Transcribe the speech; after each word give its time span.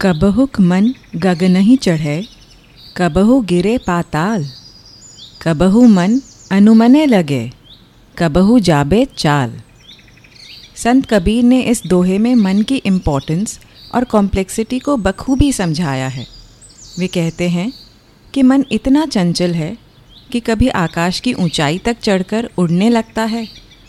कबहुक 0.00 0.58
मन 0.60 0.84
गगनहि 1.16 1.74
चढ़े, 1.76 2.24
कबहु 2.96 3.40
गिरे 3.42 3.76
पाताल। 3.78 4.44
कबहु 5.42 5.82
मन 5.86 6.14
अनुमने 6.52 7.04
लगे, 7.06 7.40
कबहु 8.16 8.58
जाबे 8.60 9.04
चाल। 9.18 9.58
संत 10.76 11.06
कबीर 11.06 11.42
ने 11.44 11.60
इस 11.62 11.82
दोहे 11.86 12.18
में 12.18 12.34
मन 12.34 12.62
की 12.62 12.76
इम्पोर्टेंस 12.84 13.58
और 13.94 14.04
कॉम्प्लेक्सिटी 14.04 14.78
को 14.78 14.96
बखूबी 14.98 15.52
समझाया 15.52 16.08
है। 16.08 16.26
वे 16.98 17.06
कहते 17.08 17.48
हैं 17.48 17.72
कि 18.34 18.42
मन 18.42 18.64
इतना 18.72 19.06
चंचल 19.08 19.54
है 19.54 19.76
कि 20.32 20.40
कभी 20.40 20.68
आकाश 20.78 21.20
की 21.20 21.34
ऊंचाई 21.34 21.78
तक 21.78 22.00
चढ़कर 22.02 22.50
उड़ने 22.58 22.90
लगता 22.90 23.24
है 23.26 23.46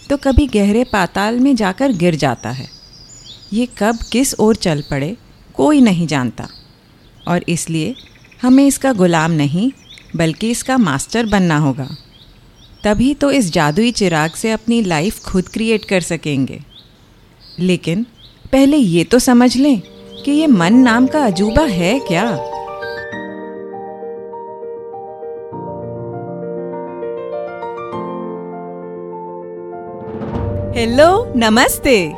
तो 0.10 0.18
कभी 0.18 0.48
गहरे 0.48 0.84
पाताल 0.84 1.40
में 1.40 1.56
जाकर 1.56 1.98
गिर 1.98 2.16
जाता 2.18 2.50
है। 2.52 2.70
ये 3.54 3.68
कब 3.80 4.00
किस 4.12 4.36
ओर 4.40 4.56
चल 4.58 4.84
पड़े 4.92 5.16
कोई 5.60 5.82
नहीं 5.82 6.08
जानता। 6.08 6.48
और 7.28 7.44
इसलिए 7.50 7.96
हमें 8.42 8.68
इसका 8.68 8.94
गुलाम 8.94 9.32
नहीं, 9.32 9.72
बल्कि 10.16 10.52
इसका 10.52 10.78
मास्टर 10.78 11.26
बनना 11.26 11.58
होगा। 11.58 11.88
तभी 12.84 13.14
तो 13.14 13.32
इस 13.32 13.52
जादुई 13.54 13.92
चिराग 13.92 14.30
से 14.32 14.52
अपनी 14.52 14.82
लाइफ 14.82 15.20
खुद 15.24 15.48
क्रिएट 15.48 15.86
कर 15.86 16.02
सकेंगे। 16.02 16.60
लेकिन 17.60 18.06
पहले 18.52 18.78
ये 18.78 19.04
तो 19.04 19.20
समझ 19.20 19.58
लें 19.58 19.82
कि 20.26 20.32
ये 20.32 20.48
मन 20.48 20.74
नाम 20.74 21.08
का 21.08 21.26
अजूबा 21.26 21.64
है 21.64 22.00
क्या। 22.00 22.26
हेलो, 30.80 31.34
नमस्ते। 31.36 32.14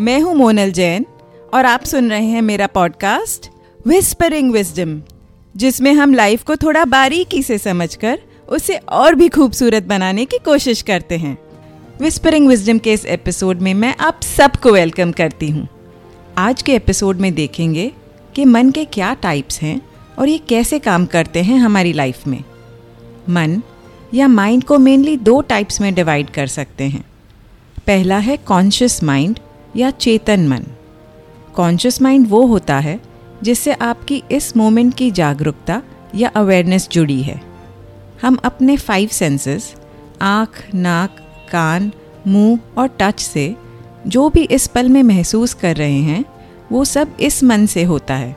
मैं 0.00 0.20
हूँ 0.20 0.34
मोनल 0.34 0.72
जैन। 0.72 1.06
और 1.54 1.66
आप 1.66 1.84
सुन 1.84 2.10
रहे 2.10 2.26
हैं 2.26 2.42
मेरा 2.42 2.66
पॉडकास्ट 2.66 3.50
विस्परिंग 3.86 4.52
विजडम 4.52 5.02
जिसमें 5.56 5.92
हम 5.92 6.14
लाइफ 6.14 6.42
को 6.42 6.56
थोड़ा 6.56 6.84
बारीकी 6.84 7.42
से 7.42 7.58
समझकर 7.58 8.18
उसे 8.48 8.76
और 8.76 9.14
भी 9.14 9.28
खूबसूरत 9.28 9.82
बनाने 9.82 10.24
की 10.24 10.38
कोशिश 10.38 10.82
करते 10.82 11.16
हैं। 11.16 11.38
विस्परिंग 12.00 12.48
विजडम 12.48 12.78
के 12.78 12.92
इस 12.92 13.06
एपिसोड 13.06 13.60
में 13.60 13.74
मैं 13.74 13.94
आप 14.00 14.22
सबको 14.22 14.72
वेलकम 14.72 15.12
करती 15.12 15.50
हूँ। 15.50 15.68
आज 16.38 16.62
के 16.62 16.74
एपिसोड 16.74 17.16
में 17.16 17.34
देखेंगे 17.34 17.92
कि 18.34 18.44
मन 18.44 18.70
के 18.70 18.84
क्या 18.84 19.14
टाइप्स 19.14 19.60
हैं 19.62 19.80
और 20.18 20.28
ये 20.28 20.38
कैसे 20.38 20.78
काम 20.78 21.06
करते 21.06 21.42
हैं 21.42 21.58
हमारी 21.58 21.92
लाइफ 21.92 22.26
में। 22.26 22.44
मन 23.30 23.62
या 24.14 24.28
माइंड 24.28 24.64
को 24.64 24.78
मेनली 24.78 25.16
दो 25.16 25.40
टाइप्स 25.40 25.80
में 25.80 25.94
डिवाइड 25.94 26.30
कर 26.30 26.46
सकते 26.46 26.84
हैं। 26.84 27.04
पहला 27.86 28.18
है 28.18 28.36
कॉन्शियस 28.36 29.02
माइंड 29.02 29.38
या 29.76 29.90
चेतन 29.90 30.48
मन। 30.48 30.64
कॉन्शियस 31.58 32.02
माइंड 32.02 32.26
वो 32.28 32.46
होता 32.46 32.78
है, 32.78 33.00
जिससे 33.42 33.72
आपकी 33.72 34.22
इस 34.30 34.56
मोमेंट 34.56 34.94
की 34.94 35.10
जागरूकता 35.10 35.82
या 36.14 36.28
अवेयरनेस 36.28 36.88
जुड़ी 36.92 37.22
है। 37.22 37.42
हम 38.22 38.36
अपने 38.44 38.76
फाइव 38.76 39.08
सेंसेस 39.08 39.74
आँख, 40.22 40.66
नाक, 40.74 41.16
कान, 41.52 41.92
मुँह 42.26 42.58
और 42.78 42.90
टच 43.00 43.20
से 43.20 43.56
जो 44.06 44.30
भी 44.30 44.42
इस 44.42 44.66
पल 44.66 44.88
में 44.88 45.02
महसूस 45.02 45.54
कर 45.54 45.76
रहे 45.76 46.00
हैं, 46.00 46.24
वो 46.72 46.84
सब 46.84 47.08
इस 47.20 47.44
मन 47.44 47.66
से 47.66 47.84
होता 47.84 48.14
है। 48.14 48.36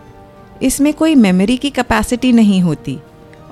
इसमें 0.62 0.94
कोई 0.94 1.16
मेमोरी 1.16 1.58
की 1.58 1.70
कैपेसिटी 1.70 2.32
नहीं 2.32 2.62
होती 2.62 3.00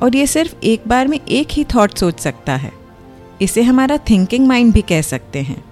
और 0.02 0.16
ये 0.16 0.28
सिर्फ़ 0.28 0.56
एक 0.64 0.82
बार 0.88 1.08
में 1.08 1.20
एक 1.30 1.48
ही 1.52 1.64
थॉट 1.64 1.98
सोच 1.98 2.20
सकता 2.20 2.56
है। 2.56 2.72
इसे 3.42 3.62
हमारा 3.62 3.98
थिंकिंग 3.98 4.48
माइंड 4.48 4.74
भी 4.74 4.82
कह 4.82 5.02
सकते 5.02 5.40
हैं। 5.40 5.64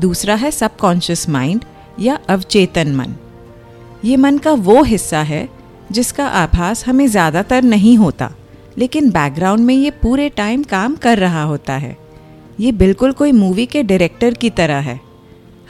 दूसरा 0.00 0.34
है 0.34 0.50
सबकॉन्शियस 0.50 1.28
माइंड 1.28 1.64
या 1.98 2.18
अवचेतन 2.28 2.94
मन। 2.96 3.14
ये 4.04 4.16
मन 4.16 4.38
का 4.38 4.52
वो 4.52 4.82
हिस्सा 4.82 5.22
है 5.22 5.48
जिसका 5.92 6.26
आभास 6.26 6.86
हमें 6.86 7.06
ज़्यादातर 7.06 7.62
नहीं 7.62 7.96
होता, 7.98 8.30
लेकिन 8.78 9.10
बैकग्राउंड 9.10 9.64
में 9.64 9.74
ये 9.74 9.90
पूरे 10.02 10.28
टाइम 10.28 10.62
काम 10.62 10.94
कर 10.96 11.18
रहा 11.18 11.42
होता 11.42 11.74
है। 11.74 11.96
ये 12.60 12.72
बिल्कुल 12.72 13.12
कोई 13.12 13.32
मूवी 13.32 13.66
के 13.66 13.82
डायरेक्टर 13.82 14.34
की 14.34 14.50
तरह 14.50 14.78
है। 14.80 14.98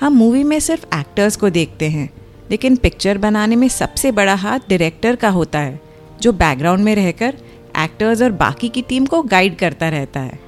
हम 0.01 0.13
मूवी 0.13 0.43
में 0.45 0.59
सिर्फ़ 0.61 0.85
एक्टर्स 0.95 1.37
को 1.37 1.51
देखते 1.51 1.89
हैं, 1.89 2.09
लेकिन 2.51 2.77
पिक्चर 2.77 3.19
बनाने 3.19 3.57
में 3.57 3.69
सबसे 3.69 4.13
बड़ा 4.13 4.35
हाथ 4.35 4.69
डायरेक्टर 4.69 5.17
का 5.17 5.29
होता 5.31 5.59
है, 5.59 5.81
जो 6.23 6.33
बैकग्राउंड 6.35 6.85
में 6.85 6.95
रहकर 6.95 7.37
एक्टर्स 7.79 8.23
और 8.23 8.33
बाकी 8.35 8.69
की 8.69 8.83
टीम 8.83 9.07
को 9.07 9.23
गाइड 9.25 9.57
करता 9.57 9.89
रहता 9.89 10.21
है। 10.21 10.39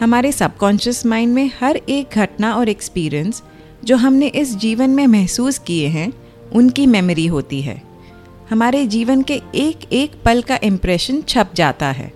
हमारे 0.00 0.32
सबकॉन्शियस 0.32 1.04
माइंड 1.06 1.34
में 1.34 1.50
हर 1.60 1.76
एक 1.76 2.14
घटना 2.14 2.54
और 2.54 2.68
एक्सपीरियंस 2.68 3.42
जो 3.84 3.96
हमने 3.96 4.26
इस 4.26 4.56
जीवन 4.56 4.90
में 4.90 5.06
महसूस 5.06 5.58
किए 5.58 5.88
हैं, 5.88 6.12
उनकी 6.52 6.86
मेमोरी 6.86 7.26
होती 7.26 7.62
है। 7.62 7.82
हमारे 8.50 8.86
जीवन 8.86 9.22
के 9.22 9.42
एक 9.54 9.92
एक 9.92 10.12
पल 10.24 10.42
का 10.42 10.58
इम्प्रेशन 10.62 11.22
छप 11.22 11.50
जाता 11.54 11.86
है। 11.86 12.12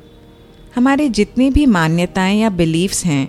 हमारे 0.77 1.09
जितनी 1.09 1.51
भी 1.51 1.67
मान्यताएँ 1.67 2.41
या 2.41 2.51
बिलीव्स 2.51 3.05
हैं, 3.05 3.29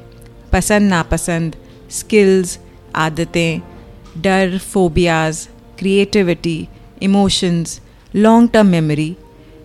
पसंद, 0.53 0.89
नापसंद 0.89 1.55
स्किल्स 1.91 2.59
आदतें, 2.95 3.61
डर 4.17 4.57
phobias 4.57 5.47
creativity 5.79 6.67
emotions 7.01 7.81
long 8.15 8.49
term 8.49 8.67
memory 8.67 9.15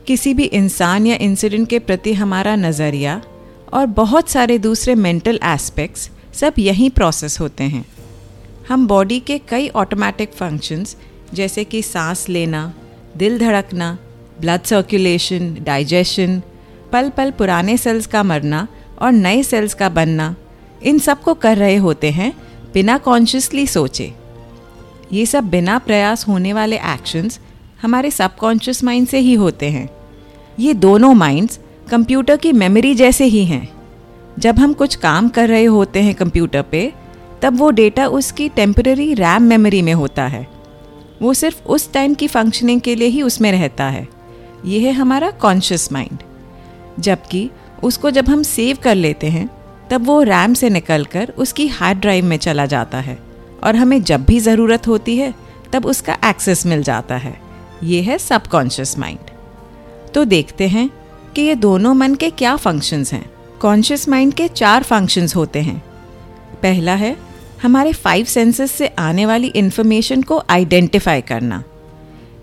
किसी 0.06 0.34
भी 0.34 0.44
इंसान 0.44 1.06
या 1.06 1.16
इंसिडेंट 1.20 1.68
के 1.68 1.78
प्रति 1.78 2.12
हमारा 2.12 2.56
नज़रिया 2.56 3.22
और 3.72 3.86
बहुत 3.86 4.28
सारे 4.28 4.58
दूसरे 4.58 4.94
मेंटल 4.94 5.40
एस्पेक्ट्स 5.44 6.10
सब 6.34 6.54
यहीं 6.58 6.90
प्रोसेस 6.90 7.40
होते 7.40 7.64
हैं। 7.64 7.84
हम 8.68 8.86
बॉडी 8.86 9.18
के 9.20 9.38
कई 9.38 9.68
ऑटोमेटिक 9.68 10.32
फ़ंक्शंस 10.32 10.96
जैसे 11.34 11.64
कि 11.64 11.82
सांस 11.82 12.28
लेना, 12.28 12.72
दिल 13.16 13.38
धड़कना 13.38 13.98
ब्लड 14.40 14.62
सर्कुलेशन 14.62 15.56
डाइजेशन 15.60 16.40
पल 16.92 17.10
पल 17.10 17.30
पुराने 17.30 17.76
सेल्स 17.76 18.06
का 18.06 18.22
मरना 18.22 18.66
और 19.02 19.12
नए 19.12 19.42
सेल्स 19.42 19.74
का 19.74 19.88
बनना, 19.88 20.34
इन 20.82 20.98
सबको 20.98 21.34
कर 21.34 21.56
रहे 21.56 21.76
होते 21.76 22.10
हैं 22.10 22.32
बिना 22.74 22.98
कॉन्शियसली 22.98 23.66
सोचे। 23.66 24.12
ये 25.12 25.26
सब 25.26 25.50
बिना 25.50 25.78
प्रयास 25.78 26.26
होने 26.28 26.52
वाले 26.52 26.76
एक्शंस 26.76 27.38
हमारे 27.82 28.10
सबकॉन्शियस 28.10 28.84
माइंड 28.84 29.06
से 29.08 29.18
ही 29.18 29.34
होते 29.34 29.70
हैं। 29.70 29.88
ये 30.58 30.74
दोनों 30.74 31.14
माइंड्स 31.14 31.58
कंप्यूटर 31.90 32.36
की 32.36 32.52
मेमोरी 32.52 32.94
जैसे 32.94 33.24
ही 33.24 33.44
हैं। 33.44 33.68
जब 34.38 34.58
हम 34.58 34.72
कुछ 34.72 34.94
काम 34.94 35.28
कर 35.28 35.48
रहे 35.48 35.64
होते 35.64 36.02
हैं 36.02 36.14
कंप्यूटर 36.14 36.62
पे 36.62 36.92
तब 37.44 37.58
वो 37.58 37.70
डेटा 37.70 38.06
उसकी 38.06 38.48
टेम्पररी 38.48 39.14
रैम 39.14 39.42
मेमोरी 39.42 39.82
में 39.82 39.92
होता 39.94 40.26
है। 40.26 40.46
वो 41.22 41.34
सिर्फ़ 41.34 41.62
उस 41.64 41.92
टाइम 41.92 42.14
की 42.14 42.28
फंक्शनिंग 42.28 42.80
के 42.80 42.94
लिए 42.94 43.08
ही 43.08 43.22
उसमें 43.22 43.52
रहता 43.52 43.84
है। 43.84 44.08
ये 44.64 44.78
है 44.78 44.92
हमारा 44.92 45.30
कॉन्शियस 45.30 45.92
माइंड 45.92 46.18
जबकि 47.00 47.50
उसको 47.82 48.10
जब 48.10 48.28
हम 48.28 48.42
सेव 48.42 48.78
कर 48.82 48.94
लेते 48.94 49.26
हैं, 49.26 49.50
तब 49.90 50.06
वो 50.06 50.22
रैम 50.22 50.54
से 50.54 50.70
निकल 50.70 51.04
कर 51.04 51.32
उसकी 51.38 51.68
हार्ड 51.68 51.98
ड्राइव 51.98 52.24
में 52.24 52.36
चला 52.36 52.66
जाता 52.66 52.98
है। 52.98 53.18
और 53.64 53.76
हमें 53.76 54.02
जब 54.02 54.24
भी 54.24 54.40
ज़रूरत 54.40 54.88
होती 54.88 55.16
है, 55.16 55.34
तब 55.72 55.86
उसका 55.86 56.16
एक्सेस 56.24 56.66
मिल 56.66 56.82
जाता 56.82 57.16
है। 57.16 57.40
ये 57.82 58.00
है 58.02 58.18
सबकॉन्शियस 58.18 58.98
माइंड 58.98 59.30
तो 60.14 60.24
देखते 60.24 60.68
हैं 60.68 60.90
कि 61.34 61.42
ये 61.42 61.54
दोनों 61.54 61.94
मन 61.94 62.14
के 62.14 62.30
क्या 62.30 62.56
फ़ंक्शंस 62.56 63.12
हैं। 63.12 63.30
कॉन्शियस 63.60 64.08
माइंड 64.08 64.34
के 64.34 64.48
चार 64.48 64.82
फ़ंक्शंस 64.82 65.36
होते 65.36 65.60
हैं। 65.60 65.82
पहला 66.62 66.94
है 66.94 67.33
हमारे 67.64 67.92
फाइव 67.92 68.24
सेंसेस 68.24 68.72
से 68.72 68.86
आने 68.86 69.26
वाली 69.26 69.46
इन्फॉर्मेशन 69.46 70.22
को 70.22 70.42
आइडेंटिफाई 70.50 71.20
करना। 71.20 71.64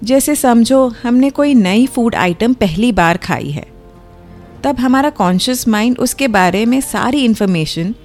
जैसे 0.04 0.36
समझो, 0.36 0.94
हमने 1.04 1.30
कोई 1.30 1.54
नई 1.54 1.86
फ़ूड 1.86 2.16
आइटम 2.16 2.54
पहली 2.54 2.92
बार 2.92 3.18
खाई 3.18 3.50
है। 3.50 3.66
तब 4.64 4.80
हमारा 4.80 5.10
कॉन्शियस 5.10 5.68
माइंड 5.68 6.00
उसके 6.00 6.28
बारे 6.28 6.66
में 6.66 6.82
सारी 6.82 7.26
इन्फॉर्मेशन 7.26 7.96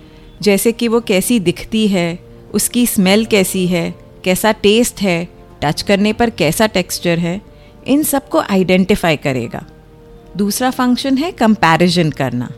जैसे 0.42 0.72
कि 0.72 0.88
वो 0.88 1.00
कैसी 1.00 1.40
दिखती 1.40 1.88
है, 1.88 2.18
उसकी 2.54 2.86
स्मेल 2.86 3.24
कैसी 3.24 3.66
है, 3.66 3.94
कैसा 4.24 4.52
टेस्ट 4.52 5.02
है 5.02 5.28
टच 5.62 5.82
करने 5.82 6.12
पर 6.12 6.30
कैसा 6.30 6.66
टेक्सचर 6.66 7.18
है, 7.18 7.40
इन 7.86 8.02
सबको 8.02 8.40
आइडेंटिफाई 8.40 9.16
करेगा। 9.16 9.66
दूसरा 10.36 10.70
फ़ंक्शन 10.70 11.18
है 11.18 11.32
कंपैरिजन 11.32 12.10
करना। 12.10 12.50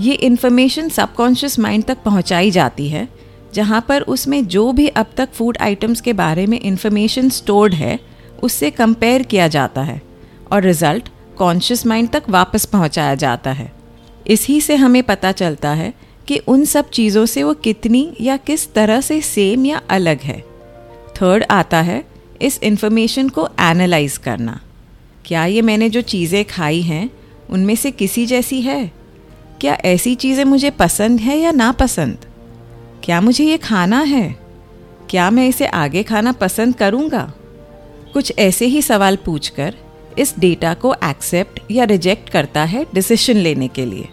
ये 0.00 0.14
इन्फॉर्मेशन 0.14 0.88
सबकॉन्शियस 0.88 1.58
माइंड 1.58 1.84
तक 1.84 1.98
पहुंचाई 2.04 2.50
जाती 2.50 2.88
है 2.88 3.17
जहाँ 3.54 3.84
पर 3.88 4.02
उसमें 4.02 4.46
जो 4.46 4.72
भी 4.72 4.88
अब 4.88 5.06
तक 5.16 5.32
फ़ूड 5.32 5.58
आइटम्स 5.60 6.00
के 6.00 6.12
बारे 6.12 6.46
में 6.46 6.60
इन्फॉर्मेशन 6.60 7.28
स्टोर्ड 7.28 7.74
है, 7.74 7.98
उससे 8.42 8.70
कंपेयर 8.70 9.22
किया 9.22 9.48
जाता 9.48 9.82
है 9.82 10.02
और 10.52 10.62
रिज़ल्ट 10.62 11.08
कॉन्शियस 11.38 11.86
माइंड 11.86 12.10
तक 12.10 12.22
वापस 12.28 12.64
पहुँचाया 12.64 13.14
जाता 13.14 13.52
है। 13.52 13.72
इसी 14.26 14.60
से 14.60 14.76
हमें 14.76 15.02
पता 15.02 15.32
चलता 15.32 15.70
है 15.70 15.94
कि 16.26 16.38
उन 16.38 16.64
सब 16.64 16.90
चीज़ों 16.90 17.26
से 17.26 17.42
वो 17.42 17.54
कितनी 17.54 18.16
या 18.20 18.36
किस 18.36 18.72
तरह 18.74 19.00
से 19.00 19.20
सेम 19.20 19.66
या 19.66 19.82
अलग 19.90 20.20
है। 20.20 20.40
थर्ड 21.16 21.44
आता 21.50 21.80
है 21.80 22.04
इस 22.42 22.62
इन्फॉर्मेशन 22.62 23.28
को 23.28 23.48
एनालाइज 23.60 24.16
करना। 24.16 24.60
क्या 25.24 25.44
ये 25.44 25.62
मैंने 25.62 25.88
जो 25.88 26.00
चीज़ें 26.00 26.44
खाई 26.44 26.82
हैं, 26.82 27.10
उनमें 27.50 27.74
से 27.74 27.90
किसी 27.90 28.26
जैसी 28.26 28.60
है? 28.60 28.92
क्या 29.60 29.74
ऐसी 29.84 30.14
चीज़ें 30.14 30.44
मुझे 30.44 30.70
पसंद 30.70 31.20
है 31.20 31.38
या 31.38 31.50
नापसंद? 31.50 32.18
क्या 33.08 33.20
मुझे 33.20 33.44
ये 33.44 33.56
खाना 33.56 34.00
है? 34.00 34.36
क्या 35.10 35.30
मैं 35.30 35.46
इसे 35.48 35.66
आगे 35.66 36.02
खाना 36.02 36.32
पसंद 36.32 36.74
करूँगा? 36.76 37.20
कुछ 38.12 38.32
ऐसे 38.38 38.66
ही 38.66 38.82
सवाल 38.82 39.16
पूछकर 39.16 39.74
इस 40.18 40.34
डेटा 40.38 40.72
को 40.74 40.92
एक्सेप्ट 41.04 41.60
या 41.70 41.84
रिजेक्ट 41.84 42.28
करता 42.28 42.64
है 42.64 42.84
डिसीशन 42.94 43.36
लेने 43.36 43.68
के 43.68 43.86
लिए। 43.86 44.08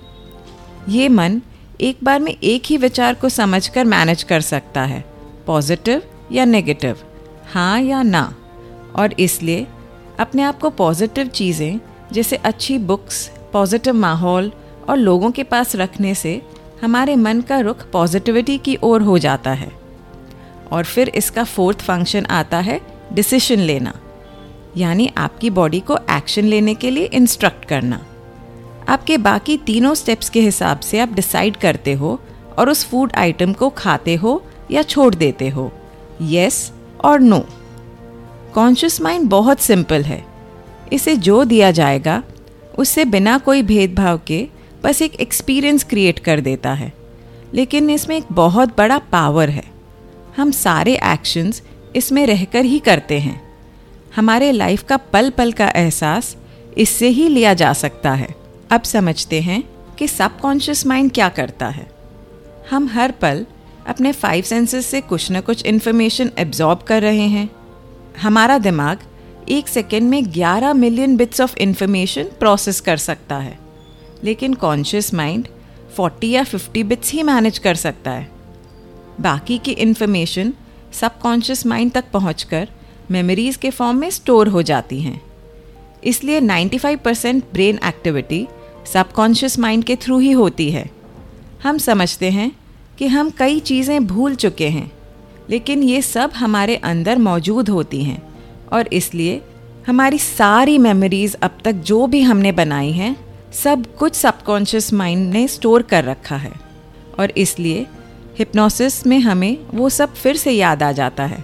ये 0.90 1.10
मन 1.10 1.42
एक 1.82 1.98
बार 2.04 2.20
में 2.20 2.32
एक 2.34 2.64
ही 2.66 2.78
विचार 2.78 3.14
को 3.14 3.30
समझकर 3.30 3.86
मैनेज 3.86 4.24
कर 4.24 4.42
सकता 4.42 4.84
है 4.84 5.04
पॉजिटिव 5.48 6.02
या 6.32 6.46
नेगेटिव 6.46 6.98
हाँ 7.54 7.82
या 7.82 8.02
ना। 8.04 8.36
और 8.96 9.20
इसलिए 9.20 9.68
अपने 10.20 10.44
आप 10.44 10.60
को 10.60 10.70
पॉजिटिव 10.70 11.28
चीज़ें, 11.28 11.80
जैसे 12.14 12.36
अच्छी 12.36 12.78
बुक्स 12.78 13.28
पॉजिटिव 13.54 13.94
माहौल 13.94 14.52
और 14.90 14.98
लोगों 14.98 15.32
के 15.32 15.44
पास 15.44 15.76
रखने 15.76 16.16
से 16.16 16.42
हमारे 16.82 17.16
मन 17.16 17.42
का 17.42 17.60
रुख 17.60 17.86
पॉजिटिविटी 17.92 18.58
की 18.58 18.78
ओर 18.84 19.02
हो 19.02 19.18
जाता 19.18 19.52
है। 19.52 19.72
और 20.72 20.84
फिर 20.84 21.10
इसका 21.10 21.44
फोर्थ 21.44 21.82
फ़ंक्शन 21.82 22.26
आता 22.26 22.60
है 22.60 22.80
डिसीशन 23.14 23.60
लेना, 23.60 23.94
यानी 24.78 25.10
आपकी 25.18 25.50
बॉडी 25.50 25.80
को 25.80 25.98
एक्शन 26.12 26.46
लेने 26.46 26.74
के 26.76 26.90
लिए 26.92 27.06
इंस्ट्रक्ट 27.06 27.66
करना। 27.66 28.00
आपके 28.90 29.18
बाकी 29.18 29.58
तीनों 29.58 29.94
स्टेप्स 29.94 30.30
के 30.30 30.42
हिसाब 30.42 30.80
से 30.80 31.00
आप 31.00 31.14
डिसाइड 31.14 31.58
करते 31.58 31.94
हो 31.94 32.20
और 32.58 32.70
उस 32.70 32.86
फ़ूड 32.86 33.14
आइटम 33.16 33.54
को 33.54 33.70
खाते 33.70 34.16
हो 34.16 34.42
या 34.72 34.82
छोड़ 34.84 35.14
देते 35.16 35.50
हो 35.50 35.72
यस 36.22 36.72
और 37.04 37.20
नो 37.20 37.40
कॉन्शियस 38.54 39.02
माइंड 39.02 39.30
बहुत 39.30 39.60
सिंपल 39.60 40.04
है। 40.04 40.24
इसे 40.94 41.16
जो 41.18 41.44
दिया 41.44 41.72
जाएगा, 41.72 42.22
उससे 42.78 43.06
बिना 43.06 43.38
कोई 43.38 43.62
भेदभाव 43.62 44.20
के 44.28 44.48
बस 44.86 45.02
एक 45.02 45.16
एक्सपीरियंस 45.16 45.84
क्रिएट 45.84 46.20
कर 46.20 46.40
देता 46.40 46.74
है। 46.74 46.94
लेकिन 47.54 47.90
इसमें 47.90 48.18
एक 48.18 48.26
बहुत 48.32 48.78
बड़ा 48.78 48.98
पावर 48.98 49.50
है। 49.50 49.64
हम 50.38 50.52
सारे 50.52 50.96
एक्शंस 50.96 51.62
इसमें 51.96 52.28
रहकर 52.28 52.66
ही 52.66 52.80
करते 52.80 53.20
हैं। 53.20 53.58
हमारे 54.16 54.52
लाइफ 54.52 54.84
का 54.84 54.98
पल 54.98 55.30
पल 55.30 55.52
का 55.52 55.68
एहसास 55.68 56.38
इससे 56.78 57.08
ही 57.08 57.30
लिया 57.30 57.54
जा 57.54 57.74
सकता 57.74 58.12
है। 58.12 58.36
अब 58.72 58.82
समझते 58.82 59.42
हैं 59.42 59.64
कि 60.00 60.08
सबकॉन्शियस 60.08 60.88
माइंड 60.88 61.12
क्या 61.12 61.30
करता 61.30 61.68
है। 61.68 61.92
हम 62.72 62.88
हर 62.88 63.12
पल 63.12 63.46
अपने 63.88 64.12
फाइव 64.12 64.44
सेंसेस 64.44 64.86
से 64.86 65.02
कुछ 65.02 65.32
न 65.32 65.42
कुछ 65.42 65.66
इन्फॉर्मेशन 65.66 66.32
एब्जॉर्ब 66.38 66.80
कर 66.80 67.02
रहे 67.02 67.28
हैं। 67.28 67.50
हमारा 68.22 68.58
दिमाग 68.58 69.00
एक 69.50 69.68
सेकेंड 69.68 70.10
में 70.10 70.24
11 70.24 70.74
million 70.74 71.18
bits 71.18 71.42
of 71.42 71.58
information 71.58 72.24
process 72.24 72.80
कर 72.80 72.98
सकता 72.98 73.38
है। 73.38 73.65
लेकिन 74.26 74.54
कॉन्शियस 74.54 75.14
माइंड 75.14 75.48
40 75.98 76.24
या 76.26 76.44
50 76.44 76.84
बिट्स 76.84 77.12
ही 77.12 77.24
मैनेज 77.24 77.58
कर 77.58 77.76
सकता 77.76 78.12
है। 78.12 78.28
बाकी 79.22 79.58
की 79.58 79.72
इन्फॉर्मेशन 79.72 80.54
सबकॉन्शियस 80.94 81.66
माइंड 81.66 81.92
तक 81.92 82.12
पहुंचकर 82.14 82.68
मेमोरीज 83.12 83.56
के 83.56 83.70
फॉर्म 83.70 83.98
में 83.98 84.10
स्टोर 84.10 84.48
हो 84.48 84.62
जाती 84.62 85.00
हैं। 85.02 85.22
इसलिए 86.04 86.40
95 86.42 86.98
percent 86.98 87.44
brain 87.54 87.80
activity 87.86 88.48
subconscious 88.94 89.58
mind 89.60 89.84
के 89.84 89.96
थ्रू 89.96 90.20
ही 90.20 90.32
होती 90.32 90.70
है। 90.72 90.90
हम 91.64 91.78
समझते 91.78 92.30
हैं 92.30 92.52
कि 92.98 93.08
हम 93.08 93.30
कई 93.30 93.60
चीज़ें 93.60 94.06
भूल 94.08 94.36
चुके 94.36 94.68
हैं, 94.70 94.92
लेकिन 95.50 95.84
ये 95.84 96.02
सब 96.02 96.32
हमारे 96.36 96.76
अंदर 96.76 97.18
मौजूद 97.18 97.70
होती 97.70 98.04
हैं 98.04 98.22
और 98.74 98.88
इसलिए 98.94 99.42
हमारी 99.88 100.18
सारी 100.18 100.78
मेमोरीज 100.78 101.36
अब 101.36 101.58
तक 101.66 101.72
जो 101.72 102.06
भी 102.08 102.22
हमने 102.22 102.52
बनाई 102.52 102.92
हैं 102.92 103.16
सब 103.64 103.96
कुछ 103.96 104.16
सबकॉन्शियस 104.16 104.94
माइंड 104.94 105.34
ने 105.34 105.48
स्टोर 105.48 105.82
कर 105.82 106.04
रखा 106.04 106.36
है। 106.36 106.54
और 107.20 107.32
इसलिए 107.32 107.88
हिप्नोसिस 108.40 109.08
में 109.08 109.20
हमें 109.20 109.58
वो 109.74 109.90
सब 109.90 110.14
फिर 110.14 110.36
से 110.36 110.52
याद 110.52 110.84
आ 110.84 110.92
जाता 110.92 111.24
है। 111.24 111.44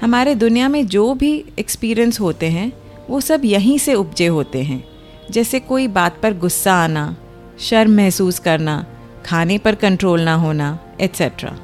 हमारे 0.00 0.34
दुनिया 0.34 0.68
में 0.68 0.86
जो 0.86 1.14
भी 1.14 1.44
एक्सपीरियंस 1.58 2.20
होते 2.20 2.46
हैं, 2.46 2.72
वो 3.10 3.20
सब 3.20 3.44
यहीं 3.44 3.78
से 3.78 3.94
उपजे 3.94 4.26
होते 4.26 4.62
हैं। 4.62 4.84
जैसे 5.30 5.60
कोई 5.60 5.88
बात 5.88 6.20
पर 6.22 6.34
गुस्सा 6.34 6.74
आना, 6.74 7.16
शर्म 7.60 7.90
महसूस 7.90 8.38
करना, 8.38 8.86
खाने 9.26 9.58
पर 9.58 9.74
कंट्रोल 9.74 10.20
ना 10.20 10.34
होना 10.34 10.78
एट्सेट्रा 11.00 11.58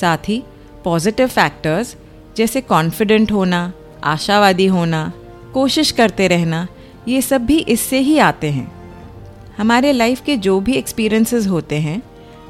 साथ 0.00 0.18
ही 0.28 0.44
पॉजिटिव 0.84 1.26
फैक्टर्स, 1.26 1.96
जैसे 2.36 2.60
कॉन्फिडेंट 2.60 3.32
होना, 3.32 3.72
आशावादी 4.04 4.66
होना, 4.66 5.12
कोशिश 5.54 5.90
करते 5.90 6.28
रहना 6.28 6.68
ये 7.08 7.22
सब 7.22 7.46
भी 7.46 7.58
इससे 7.58 7.98
ही 7.98 8.18
आते 8.18 8.50
हैं। 8.50 8.72
हमारे 9.58 9.92
लाइफ 9.92 10.20
के 10.20 10.36
जो 10.36 10.60
भी 10.60 10.72
एक्सपीरियंसेस 10.72 11.46
होते 11.46 11.76
हैं, 11.76 12.02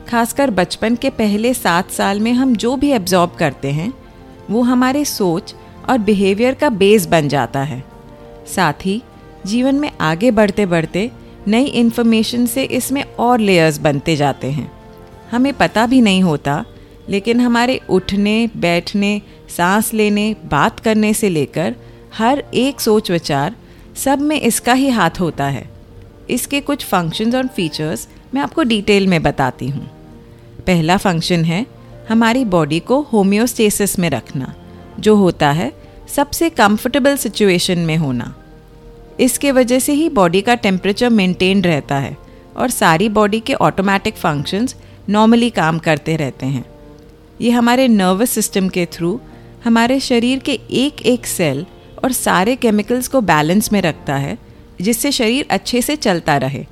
खासकर 0.09 0.51
बचपन 0.51 0.97
के 0.97 1.11
पहले 1.11 1.55
सात 1.55 1.91
साल 1.91 2.21
में 2.21 2.33
हम 2.33 2.57
जो 2.57 2.77
भी 2.77 2.91
एब्जॉर्ब 2.91 3.31
करते 3.31 3.71
हैं, 3.71 3.93
वो 4.51 4.63
हमारे 4.63 5.05
सोच 5.05 5.55
और 5.89 5.99
बिहेवियर 5.99 6.55
का 6.55 6.69
बेस 6.69 7.07
बन 7.07 7.29
जाता 7.29 7.61
है। 7.61 7.85
साथ 8.55 8.87
ही, 8.87 9.03
जीवन 9.47 9.75
में 9.75 9.91
आगे 10.01 10.31
बढ़ते 10.31 10.67
बढ़ते 10.67 11.11
नई 11.49 11.65
इन्फॉर्मेशन 11.65 12.47
से 12.47 12.65
इसमें 12.65 13.05
और 13.19 13.39
लेयर्स 13.39 13.79
बनते 13.79 14.17
जाते 14.17 14.51
हैं। 14.51 14.73
हमें 15.31 15.53
पता 15.53 15.87
भी 15.87 16.01
नहीं 16.01 16.23
होता, 16.23 16.65
लेकिन 17.09 17.41
हमारे 17.41 17.81
उठने, 17.91 18.49
बैठने, 18.57 19.23
सांस 19.57 19.95
लेने, 19.95 20.37
बात 20.45 20.81
करने 20.81 21.15
से 21.15 21.29
लेकर 21.29 21.75
हर 22.19 22.45
एक 22.55 22.81
सोच 22.81 23.11
विचार 23.11 23.55
सब 23.97 24.21
में 24.21 24.41
इसका 24.41 24.73
ही 24.73 24.89
हाथ 24.89 25.21
होता 25.21 25.45
है। 25.45 25.69
इसके 26.31 26.61
कुछ 26.61 26.85
फ़ंक्शंस 26.85 27.35
और 27.35 27.47
फीचर्स 27.47 28.09
मैं 28.35 28.43
आपको 28.43 28.63
डिटेल 28.63 29.07
में 29.07 29.23
बताती 29.23 29.69
हूँ। 29.69 29.87
पहला 30.67 30.97
फ़ंक्शन 30.97 31.45
है, 31.45 31.67
हमारी 32.09 32.45
बॉडी 32.45 32.79
को 32.81 33.01
होम्योस्टेसिस 33.03 33.99
में 33.99 34.09
रखना, 34.11 34.55
जो 35.01 35.17
होता 35.17 35.51
है 35.51 35.73
सबसे 36.09 36.49
कंफर्टेबल 36.51 37.17
सिचुएशन 37.17 37.79
में 37.79 37.97
होना। 37.97 38.35
इसके 39.21 39.51
वजह 39.53 39.79
से 39.79 39.93
ही 39.93 40.09
बॉडी 40.09 40.41
का 40.43 40.55
टेम्परेचर 40.55 41.11
मेंटेन 41.11 41.63
रहता 41.63 41.97
है 41.97 42.17
और 42.57 42.71
सारी 42.71 43.09
बॉडी 43.09 43.41
के 43.41 43.55
ऑटोमेटिक 43.55 44.17
फ़ंक्शंस 44.17 44.77
नॉर्मली 45.09 45.51
काम 45.51 45.79
करते 45.79 46.17
रहते 46.17 46.47
हैं। 46.47 46.65
ये 47.41 47.51
हमारे 47.51 47.87
नर्वस 47.89 48.31
सिस्टम 48.31 48.69
के 48.69 48.87
थ्रू 48.87 49.19
हमारे 49.65 49.99
शरीर 50.01 50.39
के 50.39 50.53
एक 50.71 51.03
एक 51.07 51.27
सेल 51.27 51.65
और 52.05 52.13
सारे 52.13 52.57
केमिकल्स 52.57 53.09
को 53.09 53.21
बैलेंस 53.21 53.73
में 53.73 53.83
रखता 53.83 54.17
है, 54.17 54.39
जिससे 54.81 55.13
शरीर 55.13 55.47
अच्छे 55.51 55.83
से 55.83 55.97
चलता 55.97 56.37
रहे। 56.37 56.67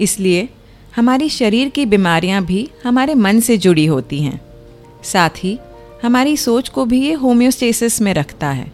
इसलिए, 0.00 0.48
हमारी 0.96 1.28
शरीर 1.28 1.68
की 1.68 1.86
बीमारियाँ 1.86 2.44
भी 2.44 2.70
हमारे 2.84 3.14
मन 3.14 3.40
से 3.40 3.58
जुड़ी 3.58 3.86
होती 3.86 4.22
हैं। 4.22 4.40
साथ 5.04 5.30
ही, 5.44 5.58
हमारी 6.02 6.36
सोच 6.36 6.68
को 6.68 6.84
भी 6.84 7.00
ये 7.02 7.12
होम्योस्टेसिस 7.12 8.00
में 8.00 8.14
रखता 8.14 8.50
है। 8.50 8.72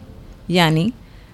यानी, 0.49 0.91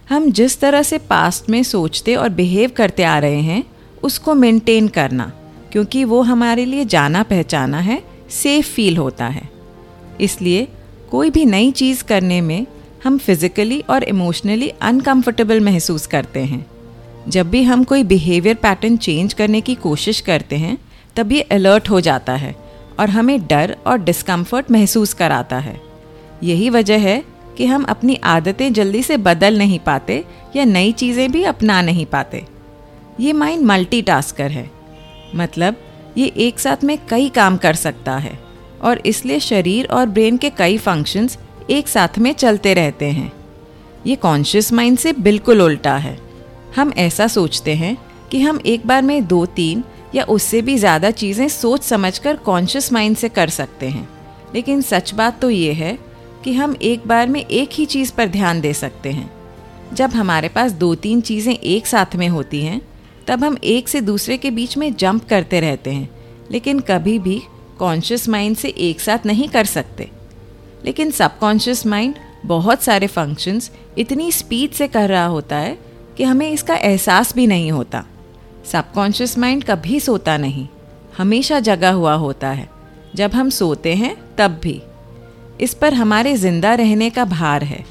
हम 0.10 0.32
जिस 0.32 0.60
तरह 0.60 0.84
से 0.84 0.98
पास्ट 0.98 1.50
में 1.50 1.64
सोचते 1.64 2.16
और 2.16 2.30
बिहेव 2.30 2.72
करते 2.76 3.04
आ 3.04 3.20
रहे 3.20 3.42
हैं, 3.42 3.64
उसको 4.04 4.34
मेंटेन 4.34 4.88
करना, 4.88 5.32
क्योंकि 5.72 6.04
वो 6.04 6.22
हमारे 6.22 6.66
लिए 6.66 6.86
जाना 6.86 7.24
पहचाना 7.24 7.80
है 7.80 8.04
सेफ़ 8.30 8.68
फील 8.68 8.98
होता 8.98 9.26
है। 9.26 9.50
इसलिए, 10.22 10.68
कोई 11.12 11.30
भी 11.30 11.46
नई 11.46 11.72
चीज़ 11.72 12.04
करने 12.04 12.42
में 12.42 12.66
हम 13.04 13.18
फिज़िकली 13.18 13.80
और 13.90 14.04
इमोशनली 14.04 14.70
अनकंफर्टेबल 14.82 15.60
महसूस 15.60 16.08
करते 16.08 16.40
हैं। 16.40 16.66
जब 17.28 17.50
भी 17.50 17.62
हम 17.64 17.84
कोई 17.84 18.04
बिहेवियर 18.04 18.56
पैटर्न 18.56 18.98
चेंज 18.98 19.34
करने 19.34 19.62
की 19.62 19.76
कोशिश 19.76 20.20
करते 20.22 20.56
हैं, 20.56 20.78
तब 21.16 21.32
ये 21.32 21.42
अलर्ट 21.42 21.90
हो 21.90 22.00
जाता 22.02 22.34
है 22.36 22.56
और 23.00 23.10
हमें 23.10 23.40
डर 23.48 23.76
और 23.88 23.98
डिस्कम्फर्ट 23.98 24.72
महसूस 24.72 25.14
कराता 25.14 25.60
है। 25.60 25.80
यही 26.44 26.70
वजह 26.70 27.00
है 27.00 27.24
कि 27.58 27.66
हम 27.66 27.84
अपनी 27.84 28.16
आदतें 28.26 28.72
जल्दी 28.74 29.04
से 29.04 29.18
बदल 29.20 29.58
नहीं 29.58 29.80
पाते 29.80 30.24
या 30.56 30.66
नई 30.66 30.92
चीज़ें 30.92 31.32
भी 31.32 31.44
अपना 31.44 31.82
नहीं 31.82 32.06
पाते। 32.06 32.46
ये 33.20 33.34
माइंड 33.34 33.66
मल्टीटास्कर 33.66 34.52
है। 34.52 34.70
मतलब 35.36 35.76
ये 36.18 36.28
एक 36.38 36.60
साथ 36.60 36.84
में 36.84 36.98
कई 37.10 37.30
काम 37.30 37.58
कर 37.58 37.76
सकता 37.76 38.18
है 38.18 38.40
और 38.82 39.02
इसलिए 39.06 39.40
शरीर 39.40 39.88
और 39.88 40.06
ब्रेन 40.08 40.38
के 40.38 40.50
कई 40.50 40.78
फ़ंक्शंस 40.78 41.38
एक 41.70 41.88
साथ 41.88 42.18
में 42.20 42.34
चलते 42.34 42.74
रहते 42.74 43.06
हैं। 43.06 43.32
ये 44.08 44.16
कॉन्शियस 44.16 44.72
माइंड 44.74 44.98
से 44.98 45.14
बिल्कुल 45.14 45.62
उल्टा 45.62 45.96
है। 45.98 46.18
हम 46.76 46.94
ऐसा 46.98 47.28
सोचते 47.28 47.76
हैं 47.76 47.96
कि 48.32 48.42
हम 48.42 48.60
एक 48.66 48.88
बार 48.88 49.02
में 49.02 49.26
दो, 49.28 49.46
तीन 49.46 49.84
या 50.16 50.24
उससे 50.24 50.62
भी 50.62 50.78
ज़्यादा 50.78 51.12
चीज़ें 51.12 51.48
सोच 51.48 51.84
समझकर 51.84 52.36
कॉन्शियस 52.36 52.92
माइंड 52.94 53.18
से 53.18 53.30
कर 53.30 53.50
सकते 53.50 53.90
हैं। 53.90 54.08
लेकिन 54.56 54.82
सच 54.82 55.14
बात 55.14 55.42
तो 55.42 55.50
ये 55.50 55.74
है 55.74 55.98
कि 56.44 56.54
हम 56.54 56.76
एक 56.82 57.08
बार 57.08 57.28
में 57.28 57.46
एक 57.46 57.70
ही 57.74 57.86
चीज़ 57.86 58.14
पर 58.14 58.28
ध्यान 58.28 58.62
दे 58.62 58.74
सकते 58.74 59.12
हैं। 59.12 59.32
जब 59.94 60.10
हमारे 60.10 60.50
पास 60.50 60.72
दो, 60.72 60.94
तीन 60.96 61.22
चीज़ें 61.22 61.54
एक 61.54 61.88
साथ 61.88 62.16
में 62.16 62.28
होती 62.28 62.64
हैं, 62.64 62.82
तब 63.28 63.44
हम 63.44 63.58
एक 63.64 63.88
से 63.88 64.02
दूसरे 64.02 64.38
के 64.38 64.52
बीच 64.52 64.78
में 64.78 64.94
जंप 64.96 65.28
करते 65.30 65.60
रहते 65.60 65.92
हैं, 65.92 66.10
लेकिन 66.52 66.80
कभी 66.80 67.20
भी 67.20 67.42
कॉन्शियस 67.80 68.30
माइंड 68.30 68.56
से 68.58 68.70
एक 68.70 69.02
साथ 69.02 69.26
नहीं 69.26 69.50
कर 69.50 69.66
सकते। 69.66 70.10
लेकिन 70.86 71.12
सबकॉन्शियस 71.12 71.86
माइंड 71.86 72.16
बहुत 72.46 72.84
सारे 72.84 73.08
फ़ंक्शंस 73.08 73.72
इतनी 73.98 74.32
स्पीड 74.32 74.72
से 74.72 74.88
कर 74.88 75.10
रहा 75.10 75.26
होता 75.26 75.56
है 75.56 75.80
कि 76.18 76.24
हमें 76.24 76.52
इसका 76.52 76.76
एहसास 76.76 77.36
भी 77.36 77.48
नहीं 77.48 77.72
होता। 77.72 78.06
सबकॉन्शियस 78.66 79.38
माइंड 79.38 79.64
कभी 79.64 80.00
सोता 80.00 80.38
नहीं, 80.38 80.68
हमेशा 81.18 81.60
जगा 81.60 81.92
हुआ 81.92 82.14
होता 82.14 82.50
है। 82.50 82.70
जब 83.16 83.32
हम 83.32 83.50
सोते 83.50 83.96
हैं, 83.96 84.36
तब 84.38 84.60
भी। 84.64 84.82
इस 85.62 85.74
पर 85.74 85.94
हमारे 85.94 86.36
ज़िंदा 86.36 86.74
रहने 86.74 87.10
का 87.10 87.26
भार 87.26 87.64
है। 87.64 87.86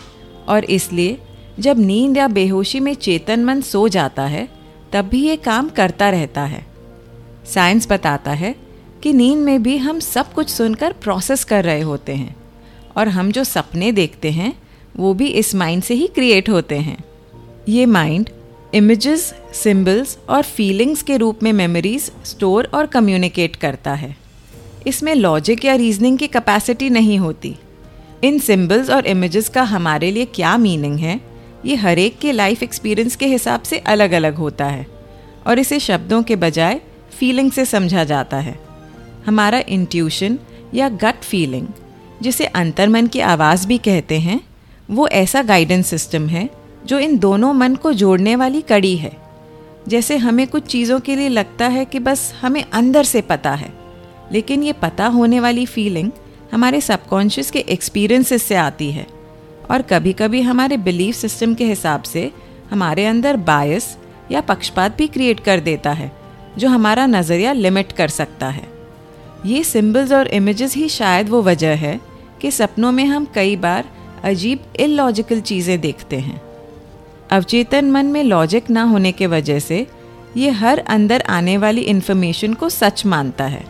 और 0.48 0.64
इसलिए, 0.64 1.18
जब 1.58 1.78
नींद 1.78 2.16
या 2.16 2.28
बेहोशी 2.28 2.80
में 2.80 2.94
चेतन 2.94 3.44
मन 3.44 3.60
सो 3.60 3.88
जाता 3.88 4.22
है, 4.22 4.48
तब 4.92 5.04
भी 5.04 5.28
ये 5.28 5.36
काम 5.36 5.68
करता 5.68 6.10
रहता 6.10 6.40
है। 6.40 6.66
साइंस 7.46 7.88
बताता 7.90 8.30
है 8.30 8.54
कि 9.02 9.12
नींद 9.12 9.38
में 9.38 9.62
भी 9.62 9.76
हम 9.76 10.00
सब 10.00 10.32
कुछ 10.32 10.48
सुनकर 10.48 10.92
प्रोसेस 10.92 11.44
कर 11.44 11.64
रहे 11.64 11.80
होते 11.80 12.14
हैं। 12.14 12.37
और 12.98 13.08
हम 13.08 13.30
जो 13.32 13.44
सपने 13.44 13.92
देखते 13.92 14.30
हैं, 14.30 14.52
वो 14.96 15.12
भी 15.14 15.26
इस 15.26 15.54
माइंड 15.54 15.82
से 15.82 15.94
ही 15.94 16.06
क्रिएट 16.06 16.48
होते 16.48 16.76
हैं। 16.76 17.04
ये 17.68 17.86
माइंड 17.86 18.30
इमेजेस 18.74 19.22
सिंबल्स 19.54 20.18
और 20.28 20.42
फीलिंग्स 20.42 21.02
के 21.02 21.16
रूप 21.16 21.42
में 21.42 21.52
मेमोरीज 21.52 22.10
स्टोर 22.24 22.70
और 22.74 22.86
कम्युनिकेट 22.86 23.56
करता 23.56 23.94
है। 23.94 24.16
इसमें 24.86 25.14
लॉजिक 25.14 25.64
या 25.64 25.74
रीजनिंग 25.74 26.18
की 26.18 26.26
कैपेसिटी 26.26 26.90
नहीं 26.90 27.18
होती। 27.18 27.54
इन 28.24 28.38
सिंबल्स 28.38 28.90
और 28.90 29.06
इमेजेस 29.06 29.48
का 29.48 29.62
हमारे 29.62 30.10
लिए 30.10 30.24
क्या 30.24 30.56
मीनिंग 30.56 30.98
है, 30.98 31.20
ये 31.64 31.76
हर 31.76 31.98
एक 31.98 32.18
के 32.18 32.32
लाइफ 32.32 32.62
एक्सपीरियंस 32.62 33.16
के 33.16 33.26
हिसाब 33.26 33.62
से 33.62 33.78
अलग 33.78 34.12
अलग 34.12 34.34
होता 34.34 34.66
है 34.66 34.86
और 35.46 35.58
इसे 35.58 35.78
शब्दों 35.80 36.22
के 36.22 36.36
बजाय 36.36 36.80
फीलिंग 37.18 37.50
से 37.52 37.64
समझा 37.64 38.04
जाता 38.04 38.36
है। 38.36 38.58
हमारा 39.26 39.62
इंट्यूशन 39.68 40.38
या 40.74 40.88
गट 40.88 41.22
फीलिंग 41.22 41.66
जिसे 42.22 42.44
अंतर्मन 42.44 43.06
की 43.06 43.20
आवाज़ 43.20 43.66
भी 43.66 43.78
कहते 43.78 44.18
हैं, 44.18 44.40
वो 44.90 45.08
ऐसा 45.08 45.42
गाइडेंस 45.42 45.86
सिस्टम 45.86 46.28
है, 46.28 46.48
जो 46.86 46.98
इन 46.98 47.18
दोनों 47.18 47.52
मन 47.52 47.74
को 47.74 47.92
जोड़ने 47.92 48.36
वाली 48.36 48.60
कड़ी 48.60 48.96
है। 48.96 49.12
जैसे 49.88 50.16
हमें 50.16 50.46
कुछ 50.46 50.62
चीज़ों 50.62 51.00
के 51.00 51.16
लिए 51.16 51.28
लगता 51.28 51.66
है 51.66 51.84
कि 51.84 51.98
बस 51.98 52.32
हमें 52.40 52.64
अंदर 52.64 53.04
से 53.04 53.20
पता 53.20 53.50
है, 53.50 53.72
लेकिन 54.32 54.62
ये 54.62 54.72
पता 54.72 55.06
होने 55.06 55.40
वाली 55.40 55.66
फीलिंग 55.66 56.10
हमारे 56.52 56.80
सबकॉन्शियस 56.80 57.50
के 57.50 57.58
एक्सपीरियंसेस 57.58 58.42
से 58.42 58.54
आती 58.54 58.90
है। 58.92 59.06
और 59.70 59.82
कभी 59.82 60.12
कभी 60.12 60.40
हमारे 60.40 60.76
बिलीफ 60.76 61.14
सिस्टम 61.14 61.54
के 61.54 61.64
हिसाब 61.64 62.02
से 62.02 62.30
हमारे 62.70 63.06
अंदर 63.06 63.36
बायस 63.36 63.96
या 64.30 64.40
पक्षपात 64.40 64.96
भी 64.96 65.06
क्रिएट 65.06 65.40
कर 65.40 65.60
देता 65.60 65.92
है, 65.92 66.10
जो 66.58 66.68
हमारा 66.68 67.06
नज़रिया 67.06 67.52
लिमिट 67.52 67.92
कर 67.92 68.08
सकता 68.08 68.48
है। 68.48 68.66
ये 69.46 69.62
सिंबल्स 69.64 70.12
और 70.12 70.28
इमेजेस 70.28 70.74
ही 70.74 70.88
शायद 70.88 71.28
वो 71.28 71.42
वजह 71.42 71.74
है 71.76 72.00
कि 72.40 72.50
सपनों 72.50 72.92
में 72.92 73.04
हम 73.04 73.26
कई 73.34 73.56
बार 73.56 73.84
अजीब 74.24 74.58
इलॉजिकल 74.80 75.40
चीज़ें 75.40 75.80
देखते 75.80 76.18
हैं। 76.18 76.40
अवचेतन 77.30 77.90
मन 77.90 78.06
में 78.06 78.22
लॉजिक 78.24 78.70
ना 78.70 78.82
होने 78.82 79.12
के 79.12 79.26
वजह 79.26 79.58
से 79.58 79.86
ये 80.36 80.50
हर 80.50 80.78
अंदर 80.78 81.20
आने 81.20 81.56
वाली 81.56 81.80
इन्फॉर्मेशन 81.80 82.54
को 82.54 82.68
सच 82.68 83.04
मानता 83.06 83.44
है। 83.44 83.64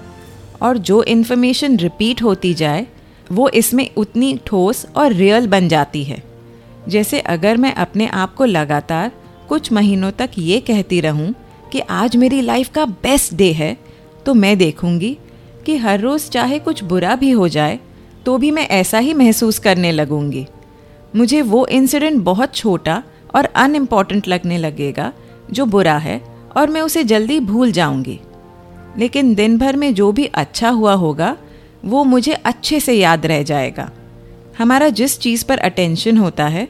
और 0.62 0.78
जो 0.78 1.02
इन्फॉर्मेशन 1.02 1.76
रिपीट 1.76 2.22
होती 2.22 2.54
जाए, 2.54 2.86
वो 3.32 3.48
इसमें 3.48 3.88
उतनी 3.96 4.38
ठोस 4.46 4.86
और 4.96 5.12
रियल 5.12 5.46
बन 5.46 5.68
जाती 5.68 6.04
है। 6.04 6.22
जैसे 6.88 7.20
अगर 7.20 7.56
मैं 7.56 7.74
अपने 7.74 8.06
आप 8.06 8.34
को 8.34 8.44
लगातार 8.44 9.12
कुछ 9.48 9.72
महीनों 9.72 10.10
तक 10.10 10.30
ये 10.38 10.60
कहती 10.60 11.00
रहूँ 11.00 11.34
कि 11.72 11.80
आज 11.80 12.16
मेरी 12.16 12.40
लाइफ 12.40 12.68
का 12.68 12.84
बेस्ट 12.84 13.34
डे 13.34 13.52
है 13.52 13.76
तो 14.26 14.34
मैं 14.34 14.56
देखूँगी 14.58 15.16
कि 15.66 15.76
हर 15.76 16.00
रोज़ 16.00 16.28
चाहे 16.30 16.58
कुछ 16.58 16.82
बुरा 16.84 17.14
भी 17.16 17.30
हो 17.30 17.48
जाए 17.48 17.78
तो 18.28 18.38
भी 18.38 18.50
मैं 18.50 18.68
ऐसा 18.68 18.98
ही 18.98 19.14
महसूस 19.14 19.58
करने 19.58 19.92
लगूँगी। 19.92 20.46
मुझे 21.16 21.42
वो 21.42 21.66
इंसिडेंट 21.66 22.22
बहुत 22.22 22.54
छोटा 22.54 23.02
और 23.34 23.44
अनइम्पॉर्टेंट 23.44 24.28
लगने 24.28 24.58
लगेगा, 24.58 25.12
जो 25.52 25.66
बुरा 25.66 25.98
है, 25.98 26.24
और 26.56 26.70
मैं 26.70 26.80
उसे 26.80 27.04
जल्दी 27.04 27.40
भूल 27.40 27.72
जाऊँगी। 27.72 28.20
लेकिन 28.98 29.34
दिन 29.34 29.58
भर 29.58 29.76
में 29.76 29.94
जो 29.94 30.12
भी 30.12 30.24
अच्छा 30.24 30.68
हुआ 30.68 30.92
होगा, 30.92 31.36
वो 31.84 32.04
मुझे 32.04 32.32
अच्छे 32.32 32.80
से 32.80 32.92
याद 32.92 33.26
रह 33.26 33.42
जाएगा। 33.42 33.90
हमारा 34.58 34.88
जिस 34.88 35.18
चीज़ 35.18 35.44
पर 35.44 35.58
अटेंशन 35.58 36.16
होता 36.16 36.46
है 36.46 36.68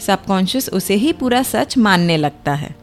सबकॉन्शियस 0.00 0.68
उसे 0.68 0.94
ही 0.94 1.12
पूरा 1.12 1.42
सच 1.42 1.78
मानने 1.78 2.16
लगता 2.16 2.54
है। 2.54 2.76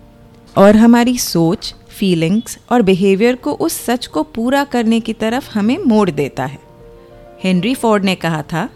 और 0.58 0.76
हमारी 0.76 1.18
सोच 1.18 1.76
फीलिंग्स 1.90 2.60
और 2.72 2.82
बिहेवियर 2.82 3.36
को 3.36 3.52
उस 3.52 3.86
सच 3.86 4.08
को 4.08 4.24
पूरा 4.24 4.64
करने 4.64 5.00
की 5.00 5.14
तरफ़ 5.14 5.50
हमें 5.52 5.78
मोड़ 5.78 6.10
देता 6.10 6.46
है। 6.46 6.67
हेनरी 7.44 7.74
फोर्ड 7.75 8.03
ने 8.03 8.15
कहा 8.15 8.41
था 8.44 8.70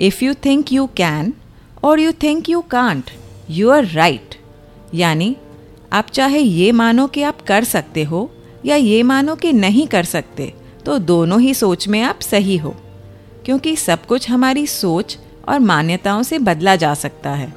if 0.00 0.24
you 0.24 0.34
think 0.44 0.72
you 0.72 0.86
can 0.96 1.32
और 1.84 2.00
you 2.00 2.12
think 2.12 2.48
you 2.48 2.60
can't 2.60 3.10
you 3.50 3.70
are 3.70 3.86
right 3.86 4.34
यानी, 4.94 5.36
आप 5.92 6.10
चाहे 6.10 6.38
ये 6.38 6.70
मानो 6.72 7.06
कि 7.06 7.22
आप 7.22 7.40
कर 7.40 7.64
सकते 7.64 8.02
हो 8.04 8.30
या 8.64 8.76
ये 8.76 9.02
मानो 9.02 9.34
कि 9.34 9.52
नहीं 9.52 9.86
कर 9.86 10.04
सकते 10.04 10.52
तो 10.86 10.98
दोनों 10.98 11.40
ही 11.40 11.54
सोच 11.54 11.88
में 11.88 12.00
आप 12.02 12.20
सही 12.20 12.56
हो, 12.56 12.74
क्योंकि 13.44 13.74
सब 13.76 14.06
कुछ 14.06 14.28
हमारी 14.30 14.66
सोच 14.66 15.18
और 15.48 15.58
मान्यताओं 15.60 16.22
से 16.22 16.38
बदला 16.38 16.76
जा 16.76 16.94
सकता 16.94 17.30
है। 17.30 17.52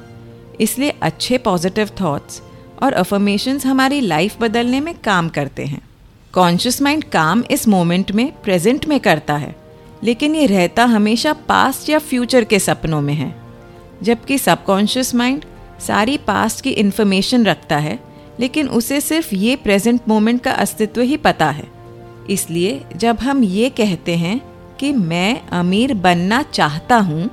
इसलिए 0.60 0.94
अच्छे 1.02 1.38
पॉजिटिव 1.38 1.90
थॉट्स 2.00 2.42
और 2.82 2.92
अफर्मेशंस 2.92 3.66
हमारी 3.66 4.00
लाइफ 4.00 4.40
बदलने 4.40 4.80
में 4.80 4.94
काम 4.94 5.28
करते 5.28 5.64
हैं। 5.64 5.82
कॉन्शियस 6.34 6.80
माइंड 6.82 7.04
काम 7.04 7.42
इस 7.50 7.66
मोमेंट 7.68 8.12
में 8.12 8.30
प्रेजेंट 8.42 8.86
में 8.86 8.98
करता 9.00 9.36
है। 9.36 9.54
लेकिन 10.04 10.34
ये 10.34 10.46
रहता 10.46 10.84
हमेशा 10.84 11.32
पास्ट 11.48 11.88
या 11.88 11.98
फ्यूचर 11.98 12.44
के 12.44 12.58
सपनों 12.58 13.00
में 13.00 13.14
है। 13.14 13.34
जबकि 14.02 14.38
सबकॉन्शियस 14.38 15.14
माइंड 15.14 15.44
सारी 15.80 16.16
पास्ट 16.18 16.64
की 16.64 16.70
इन्फॉर्मेशन 16.70 17.44
रखता 17.44 17.76
है, 17.76 17.98
लेकिन 18.40 18.68
उसे 18.68 19.00
सिर्फ़ 19.00 19.34
ये 19.34 19.56
प्रेजेंट 19.56 20.00
मोमेंट 20.08 20.42
का 20.42 20.52
अस्तित्व 20.52 21.00
ही 21.00 21.16
पता 21.16 21.50
है। 21.50 21.66
इसलिए 22.30 22.80
जब 22.96 23.20
हम 23.20 23.42
ये 23.44 23.68
कहते 23.70 24.16
हैं 24.16 24.40
कि 24.80 24.92
मैं 24.92 25.48
अमीर 25.50 25.94
बनना 25.94 26.42
चाहता 26.42 26.96
हूँ 26.96 27.30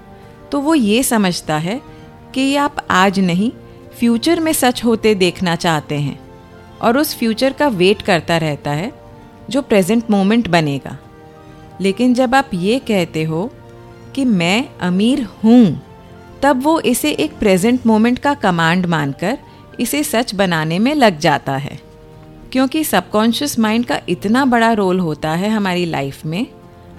तो 0.51 0.59
वो 0.59 0.75
ये 0.75 1.01
समझता 1.03 1.57
है 1.57 1.81
कि 2.33 2.55
आप 2.55 2.85
आज 2.91 3.19
नहीं 3.19 3.51
फ्यूचर 3.99 4.39
में 4.39 4.51
सच 4.53 4.83
होते 4.83 5.13
देखना 5.15 5.55
चाहते 5.55 5.95
हैं। 5.95 6.19
और 6.81 6.97
उस 6.97 7.15
फ्यूचर 7.15 7.53
का 7.53 7.67
वेट 7.67 8.01
करता 8.01 8.37
रहता 8.37 8.71
है, 8.71 8.91
जो 9.49 9.61
प्रेजेंट 9.61 10.09
मोमेंट 10.11 10.47
बनेगा। 10.47 10.97
लेकिन 11.81 12.13
जब 12.13 12.35
आप 12.35 12.49
ये 12.53 12.79
कहते 12.79 13.23
हो 13.23 13.49
कि 14.15 14.25
मैं 14.25 14.69
अमीर 14.79 15.27
हूँ, 15.43 15.81
तब 16.41 16.63
वो 16.63 16.79
इसे 16.79 17.11
एक 17.11 17.37
प्रेजेंट 17.39 17.85
मोमेंट 17.85 18.19
का 18.19 18.33
कमांड 18.33 18.85
मानकर 18.85 19.37
इसे 19.79 20.03
सच 20.03 20.35
बनाने 20.35 20.79
में 20.79 20.95
लग 20.95 21.19
जाता 21.19 21.57
है। 21.57 21.79
क्योंकि 22.51 22.83
सबकॉन्शियस 22.83 23.59
माइंड 23.59 23.85
का 23.85 23.99
इतना 24.09 24.45
बड़ा 24.45 24.71
रोल 24.73 24.99
होता 24.99 25.31
है 25.31 25.49
हमारी 25.49 25.85
लाइफ 25.85 26.25
में, 26.25 26.47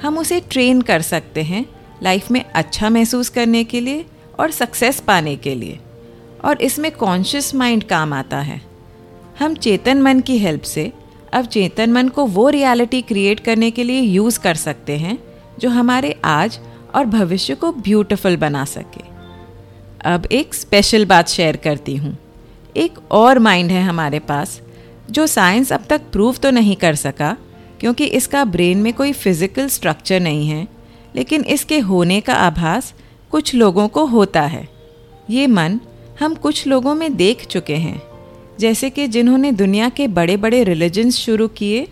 हम 0.02 0.18
उसे 0.18 0.40
ट्रेन 0.40 0.80
कर 0.80 1.02
सकते 1.02 1.42
हैं 1.42 1.66
लाइफ 2.02 2.30
में 2.30 2.44
अच्छा 2.54 2.90
महसूस 2.90 3.28
करने 3.28 3.64
के 3.64 3.80
लिए 3.80 4.04
और 4.40 4.50
सक्सेस 4.50 5.00
पाने 5.00 5.36
के 5.36 5.54
लिए। 5.54 5.78
और 6.44 6.62
इसमें 6.62 6.90
कॉन्शियस 6.92 7.54
माइंड 7.54 7.84
काम 7.84 8.12
आता 8.12 8.40
है। 8.40 8.60
हम 9.38 9.54
चेतन 9.54 10.02
मन 10.02 10.20
की 10.20 10.38
हेल्प 10.38 10.62
से 10.62 10.92
अब 11.32 11.44
चेतन 11.44 11.92
मन 11.92 12.08
को 12.08 12.24
वो 12.26 12.48
रियलिटी 12.48 13.00
क्रिएट 13.02 13.40
करने 13.40 13.70
के 13.70 13.84
लिए 13.84 14.00
यूज़ 14.00 14.38
कर 14.40 14.54
सकते 14.54 14.96
हैं, 14.98 15.18
जो 15.60 15.68
हमारे 15.68 16.14
आज 16.24 16.58
और 16.94 17.06
भविष्य 17.06 17.54
को 17.54 17.72
ब्यूटिफुल 17.72 18.36
बना 18.36 18.64
सके। 18.64 19.08
अब 20.04 20.26
एक 20.26 20.54
स्पेशल 20.54 21.04
बात 21.04 21.28
शेयर 21.28 21.56
करती 21.56 21.96
हूँ। 21.96 22.16
एक 22.76 22.98
और 23.12 23.38
माइंड 23.38 23.70
है 23.70 23.82
हमारे 23.82 24.18
पास, 24.18 24.60
जो 25.10 25.26
साइंस 25.26 25.72
अब 25.72 25.84
तक 25.88 26.10
प्रूव 26.12 26.36
तो 26.36 26.50
नहीं 26.50 26.76
कर 26.76 26.94
सका, 26.94 27.36
क्योंकि 27.80 28.04
इसका 28.04 28.44
ब्रेन 28.44 28.78
में 28.78 28.92
कोई 28.94 29.12
फ़िज़िकल 29.12 29.68
स्ट्रक्चर 29.68 30.20
नहीं 30.20 30.48
है, 30.48 30.66
लेकिन 31.16 31.44
इसके 31.44 31.78
होने 31.78 32.20
का 32.20 32.34
आभास 32.36 32.92
कुछ 33.30 33.54
लोगों 33.54 33.88
को 33.88 34.04
होता 34.06 34.42
है। 34.42 34.68
ये 35.30 35.46
मन 35.46 35.80
हम 36.20 36.34
कुछ 36.34 36.66
लोगों 36.66 36.94
में 36.94 37.14
देख 37.16 37.46
चुके 37.46 37.76
हैं। 37.76 38.00
जैसे 38.60 38.90
कि 38.90 39.06
जिन्होंने 39.08 39.52
दुनिया 39.52 39.88
के 39.88 40.08
बड़े 40.08 40.36
बड़े 40.36 40.64
रिलीजन्स 40.64 41.16
शुरू 41.16 41.48
किए 41.48 41.88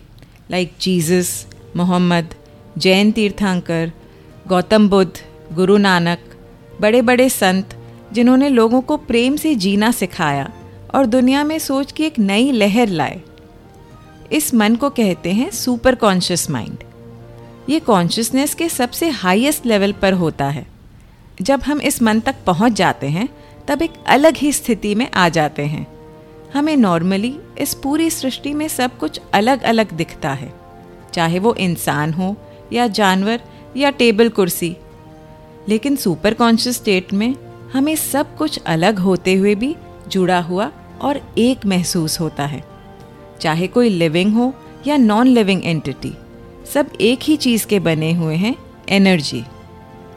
लाइक 0.51 0.73
जीसस 0.81 1.47
मोहम्मद 1.75 2.33
जैन 2.77 3.11
तीर्थांकर, 3.11 3.91
गौतम 4.47 4.89
बुद्ध, 4.89 5.11
गुरु 5.53 5.77
नानक 5.77 6.19
बड़े 6.81 7.01
बड़े 7.01 7.29
संत, 7.29 7.75
जिन्होंने 8.13 8.49
लोगों 8.49 8.81
को 8.81 8.97
प्रेम 8.97 9.35
से 9.35 9.55
जीना 9.55 9.91
सिखाया 9.91 10.51
और 10.95 11.05
दुनिया 11.05 11.43
में 11.43 11.59
सोच 11.59 11.91
की 11.91 12.03
एक 12.03 12.19
नई 12.19 12.51
लहर 12.51 12.87
लाए। 12.87 13.21
इस 14.31 14.53
मन 14.53 14.75
को 14.75 14.89
कहते 14.89 15.31
हैं 15.31 15.51
सुपर 15.51 15.95
कॉन्शियस 15.95 16.49
माइंड 16.49 16.77
ये 17.69 17.79
कॉन्शियसनेस 17.79 18.53
के 18.53 18.69
सबसे 18.69 19.09
हाईएस्ट 19.09 19.65
लेवल 19.65 19.91
पर 19.91 20.13
होता 20.13 20.49
है। 20.49 20.67
जब 21.41 21.61
हम 21.61 21.81
इस 21.81 22.01
मन 22.01 22.19
तक 22.19 22.35
पहुँच 22.45 22.73
जाते 22.73 23.07
हैं, 23.07 23.29
तब 23.67 23.81
एक 23.81 23.93
अलग 24.07 24.37
ही 24.37 24.53
स्थिति 24.53 24.95
में 24.95 25.11
आ 25.11 25.29
जाते 25.29 25.61
हैं। 25.61 25.98
हमें 26.53 26.77
नॉर्मली 26.77 27.39
इस 27.57 27.73
पूरी 27.73 28.09
सृष्टि 28.09 28.53
में 28.53 28.67
सब 28.67 28.97
कुछ 28.97 29.21
अलग 29.33 29.61
अलग 29.61 29.91
दिखता 29.91 30.29
है। 30.29 30.53
चाहे 31.13 31.39
वो 31.39 31.53
इंसान 31.53 32.13
हो, 32.13 32.35
या 32.73 32.87
जानवर, 32.87 33.41
या 33.77 33.89
टेबल 33.89 34.29
कुर्सी। 34.29 34.77
लेकिन 35.69 35.95
सुपर 35.95 36.33
कॉन्शियस 36.33 36.75
स्टेट 36.75 37.13
में 37.13 37.35
हमें 37.73 37.95
सब 37.95 38.37
कुछ 38.37 38.59
अलग 38.65 38.99
होते 38.99 39.33
हुए 39.33 39.55
भी 39.55 39.75
जुड़ा 40.07 40.39
हुआ 40.39 40.71
और 41.01 41.33
एक 41.37 41.65
महसूस 41.65 42.19
होता 42.19 42.45
है। 42.45 42.63
चाहे 43.41 43.67
कोई 43.67 43.89
लिविंग 43.89 44.33
हो 44.33 44.53
या 44.87 44.97
नॉन 44.97 45.27
लिविंग 45.27 45.65
एंटिटी 45.65 46.13
सब 46.73 46.89
एक 47.01 47.19
ही 47.23 47.37
चीज़ 47.37 47.67
के 47.67 47.79
बने 47.79 48.13
हुए 48.13 48.35
हैं 48.35 48.55
एनर्जी 48.89 49.43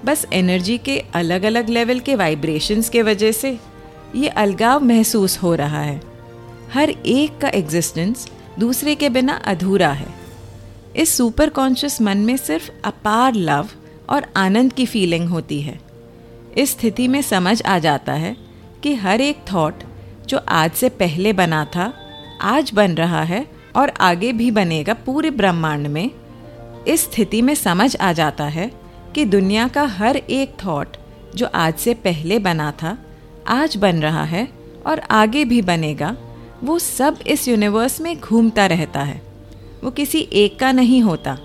बस 0.04 0.26
एनर्जी 0.32 0.78
के 0.78 1.04
अलग 1.14 1.42
अलग 1.42 1.68
लेवल 1.68 2.00
के 2.00 2.14
वाइब्रेशंस 2.14 2.88
के 2.88 3.02
वजह 3.02 3.32
से 3.32 3.58
ये 4.14 4.28
अलगाव 4.28 4.84
महसूस 4.84 5.38
हो 5.42 5.54
रहा 5.54 5.80
है। 5.80 6.11
हर 6.74 6.90
एक 6.90 7.38
का 7.38 7.48
एग्जिस्टेंस 7.48 8.28
दूसरे 8.58 8.94
के 8.94 9.08
बिना 9.08 9.32
अधूरा 9.32 9.92
है। 9.92 10.06
इस 10.96 11.16
सुपर 11.16 11.48
कॉन्शियस 11.48 12.00
मन 12.02 12.18
में 12.18 12.36
सिर्फ़ 12.36 12.70
अपार 12.84 13.34
लव 13.34 13.68
और 14.10 14.26
आनंद 14.36 14.72
की 14.72 14.86
फीलिंग 14.86 15.28
होती 15.28 15.60
है। 15.62 15.80
इस 16.56 16.70
स्थिति 16.70 17.08
में 17.08 17.22
समझ 17.22 17.62
आ 17.62 17.78
जाता 17.78 18.12
है 18.12 18.36
कि 18.82 18.94
हर 18.94 19.20
एक 19.20 19.44
थॉट 19.52 19.82
जो 20.28 20.38
आज 20.48 20.72
से 20.72 20.88
पहले 20.88 21.32
बना 21.32 21.64
था, 21.64 21.92
आज 22.40 22.72
बन 22.74 22.94
रहा 22.94 23.22
है 23.22 23.46
और 23.76 23.92
आगे 24.00 24.32
भी 24.32 24.50
बनेगा 24.50 24.94
पूरे 24.94 25.30
ब्रह्मांड 25.30 25.86
में, 25.86 26.10
इस 26.88 27.04
स्थिति 27.04 27.42
में 27.42 27.54
समझ 27.54 27.96
आ 27.96 28.12
जाता 28.12 28.44
है 28.44 28.70
कि 29.14 29.24
दुनिया 29.24 29.68
का 29.68 29.84
हर 29.84 30.16
एक 30.16 30.56
थॉट 30.66 30.96
जो 31.34 31.46
आज 31.54 31.74
से 31.74 31.94
पहले 31.94 32.38
बना 32.38 32.72
था, 32.72 32.98
आज 33.48 33.76
बन 33.76 34.02
रहा 34.02 34.24
है 34.24 34.48
और 34.86 35.00
आगे 35.00 35.44
भी 35.44 35.62
बनेगा 35.62 36.16
वो 36.64 36.78
सब 36.78 37.18
इस 37.26 37.48
यूनिवर्स 37.48 38.00
में 38.00 38.20
घूमता 38.20 38.66
रहता 38.66 39.00
है। 39.00 39.22
वो 39.84 39.90
किसी 39.90 40.28
एक 40.32 40.58
का 40.58 40.72
नहीं 40.72 41.02
होता। 41.02 41.38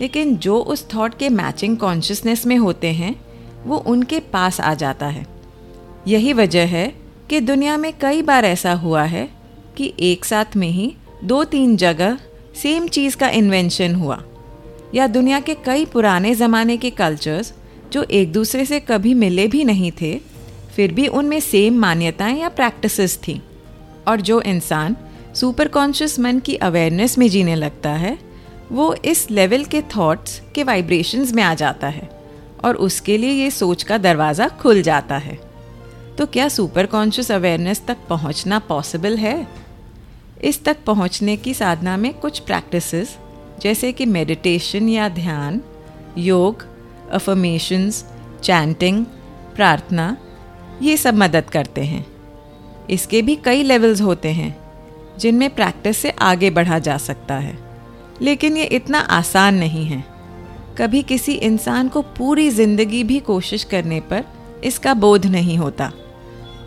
लेकिन 0.00 0.36
जो 0.36 0.58
उस 0.58 0.94
थॉट 0.94 1.18
के 1.18 1.28
मैचिंग 1.28 1.76
कॉन्शियसनेस 1.76 2.46
में 2.46 2.56
होते 2.56 2.86
हैं, 2.86 3.20
वो 3.64 3.76
उनके 3.76 4.20
पास 4.20 4.60
आ 4.60 4.74
जाता 4.74 5.06
है। 5.06 5.26
यही 6.08 6.32
वजह 6.32 6.64
है 6.66 6.94
कि 7.30 7.40
दुनिया 7.40 7.76
में 7.76 7.92
कई 8.00 8.22
बार 8.22 8.44
ऐसा 8.44 8.72
हुआ 8.72 9.02
है 9.02 9.30
कि 9.76 9.94
एक 10.00 10.24
साथ 10.24 10.56
में 10.56 10.68
ही 10.68 10.94
दो 11.24 11.44
तीन 11.44 11.76
जगह 11.76 12.18
सेम 12.62 12.88
चीज़ 12.88 13.16
का 13.16 13.28
इन्वेंशन 13.28 13.94
हुआ। 13.94 14.24
या 14.94 15.06
दुनिया 15.06 15.40
के 15.40 15.54
कई 15.54 15.84
पुराने 15.84 16.34
ज़माने 16.34 16.76
के 16.76 16.90
कल्चर्स 16.90 17.54
जो 17.92 18.02
एक 18.02 18.32
दूसरे 18.32 18.64
से 18.64 18.80
कभी 18.80 19.14
मिले 19.14 19.46
भी 19.46 19.64
नहीं 19.64 19.92
थे, 19.92 20.20
फिर 20.76 20.92
भी 20.92 21.06
उनमें 21.06 21.40
सेम 21.40 21.74
मान्यताएँ 21.74 22.40
या 22.40 22.48
प्रैक्टिसेस 22.48 23.20
थीं। 23.28 23.40
और 24.08 24.20
जो 24.20 24.40
इंसान 24.40 24.96
सुपर 25.34 25.68
कॉन्शियस 25.68 26.18
मन 26.20 26.38
की 26.38 26.54
अवेयरनेस 26.56 27.18
में 27.18 27.28
जीने 27.28 27.54
लगता 27.54 27.90
है, 27.90 28.18
वो 28.72 28.94
इस 28.94 29.30
लेवल 29.30 29.64
के 29.64 29.82
थॉट्स 29.82 30.40
के 30.54 30.62
वाइब्रेशंस 30.62 31.32
में 31.32 31.42
आ 31.42 31.54
जाता 31.54 31.88
है 31.88 32.08
और 32.64 32.76
उसके 32.76 33.18
लिए 33.18 33.30
ये 33.30 33.50
सोच 33.50 33.82
का 33.82 33.98
दरवाज़ा 33.98 34.48
खुल 34.48 34.82
जाता 34.82 35.16
है। 35.16 35.38
तो 36.18 36.26
क्या 36.26 36.48
सुपर 36.48 36.86
कॉन्शियस 36.86 37.32
अवेयरनेस 37.32 37.82
तक 37.88 37.96
पहुँचना 38.08 38.58
पॉसिबल 38.58 39.16
है? 39.16 39.48
इस 40.44 40.64
तक 40.64 40.76
पहुँचने 40.86 41.36
की 41.36 41.54
साधना 41.54 41.96
में 41.96 42.14
कुछ 42.14 42.38
प्रैक्टिसेस 42.38 43.18
जैसे 43.62 43.92
कि 43.92 44.06
मेडिटेशन 44.06 44.88
या 44.88 45.08
ध्यान, 45.08 45.60
योग 46.18 46.66
अफर्मेशंस 47.12 48.04
चैंटिंग 48.42 49.04
प्रार्थना, 49.54 50.16
ये 50.82 50.96
सब 50.96 51.14
मदद 51.14 51.50
करते 51.50 51.80
हैं। 51.80 52.15
इसके 52.90 53.22
भी 53.22 53.36
कई 53.36 53.62
लेवल्स 53.62 54.00
होते 54.00 54.28
हैं, 54.28 54.56
जिनमें 55.18 55.48
प्रैक्टिस 55.50 55.98
से 55.98 56.10
आगे 56.10 56.50
बढ़ा 56.50 56.78
जा 56.78 56.96
सकता 56.98 57.34
है। 57.34 57.58
लेकिन 58.22 58.56
ये 58.56 58.64
इतना 58.64 58.98
आसान 58.98 59.54
नहीं 59.54 59.84
है। 59.84 60.04
कभी 60.78 61.02
किसी 61.02 61.32
इंसान 61.34 61.88
को 61.88 62.02
पूरी 62.18 62.48
ज़िंदगी 62.50 63.02
भी 63.04 63.18
कोशिश 63.20 63.64
करने 63.64 64.00
पर 64.02 64.24
इसका 64.64 64.94
बोध 64.94 65.26
नहीं 65.26 65.56
होता, 65.58 65.92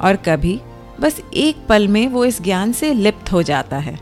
और 0.02 0.16
कभी 0.16 0.60
बस 1.00 1.22
एक 1.34 1.66
पल 1.70 1.88
में 1.88 2.08
वो 2.08 2.26
इस 2.26 2.42
ज्ञान 2.42 2.72
से 2.72 2.94
लिप्त 2.94 3.32
हो 3.32 3.44
जाता 3.44 3.78
है, 3.78 4.00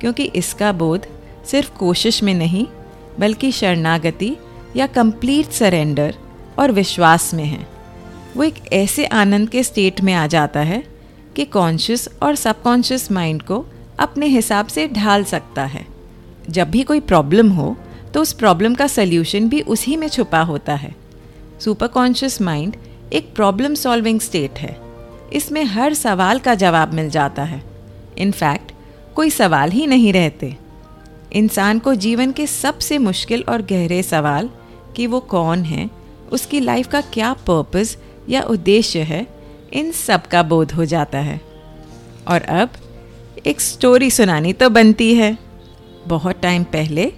क्योंकि 0.00 0.24
इसका 0.24 0.72
बोध 0.72 1.06
सिर्फ़ 1.46 1.70
कोशिश 1.70 2.22
में 2.22 2.34
नहीं, 2.34 2.66
बल्कि 3.20 3.52
शरणागति 3.52 4.36
या 4.76 4.86
कंप्लीट 4.86 5.50
सरेंडर 5.50 6.14
और 6.58 6.72
विश्वास 6.72 7.32
में 7.34 7.44
है। 7.44 7.66
वो 8.36 8.42
एक 8.42 8.54
ऐसे 8.72 9.04
आनंद 9.06 9.48
के 9.48 9.62
स्टेट 9.62 10.00
में 10.00 10.12
आ 10.14 10.26
जाता 10.26 10.60
है 10.60 10.82
कि 11.36 11.44
कॉन्शियस 11.44 12.08
और 12.22 12.34
सबकॉन्शियस 12.34 13.10
माइंड 13.12 13.42
को 13.42 13.64
अपने 13.98 14.26
हिसाब 14.26 14.66
से 14.66 14.86
ढाल 14.88 15.24
सकता 15.24 15.64
है। 15.64 15.86
जब 16.50 16.70
भी 16.70 16.82
कोई 16.82 17.00
प्रॉब्लम 17.00 17.50
हो 17.50 17.76
तो 18.14 18.22
उस 18.22 18.32
प्रॉब्लम 18.32 18.74
का 18.74 18.86
सल्यूशन 18.86 19.48
भी 19.48 19.60
उसी 19.60 19.96
में 19.96 20.08
छुपा 20.08 20.40
होता 20.40 20.74
है। 20.74 20.94
सुपर 21.60 21.86
कॉन्शियस 21.86 22.40
माइंड 22.42 22.76
एक 23.12 23.34
प्रॉब्लम 23.34 23.74
सॉल्विंग 23.74 24.20
स्टेट 24.20 24.58
है। 24.58 24.76
इसमें 25.32 25.64
हर 25.64 25.94
सवाल 25.94 26.38
का 26.38 26.54
जवाब 26.54 26.92
मिल 26.94 27.08
जाता 27.10 27.44
है। 27.44 27.62
इनफैक्ट 28.18 28.72
कोई 29.16 29.30
सवाल 29.30 29.70
ही 29.70 29.86
नहीं 29.86 30.12
रहते। 30.12 30.56
इंसान 31.32 31.78
को 31.78 31.94
जीवन 31.94 32.32
के 32.32 32.46
सबसे 32.46 32.98
मुश्किल 32.98 33.44
और 33.48 33.62
गहरे 33.62 34.02
सवाल 34.02 34.50
कि 34.96 35.06
वो 35.06 35.20
कौन 35.20 35.62
है, 35.62 35.88
उसकी 36.32 36.60
लाइफ 36.60 36.88
का 36.88 37.00
क्या 37.12 37.32
पर्पस 37.32 37.96
या 38.28 38.42
उद्देश्य 38.42 39.00
है 39.02 39.26
इन 39.72 39.92
सब 39.92 40.26
का 40.26 40.42
बोध 40.42 40.72
हो 40.72 40.84
जाता 40.84 41.18
है। 41.18 41.40
और 42.28 42.42
अब 42.42 42.70
एक 43.46 43.60
स्टोरी 43.60 44.10
सुनानी 44.10 44.52
तो 44.52 44.68
बनती 44.68 45.14
है। 45.14 45.38
बहुत 46.06 46.40
टाइम 46.40 46.64
पहले 46.64 47.12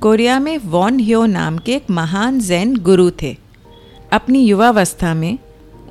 कोरिया 0.00 0.38
में 0.38 0.58
वॉन 0.58 1.00
ह्यो 1.00 1.26
नाम 1.26 1.58
के 1.58 1.72
एक 1.72 1.90
महान 1.90 2.40
जैन 2.40 2.76
गुरु 2.76 3.10
थे। 3.22 3.36
अपनी 4.12 4.44
युवावस्था 4.44 5.14
में 5.14 5.38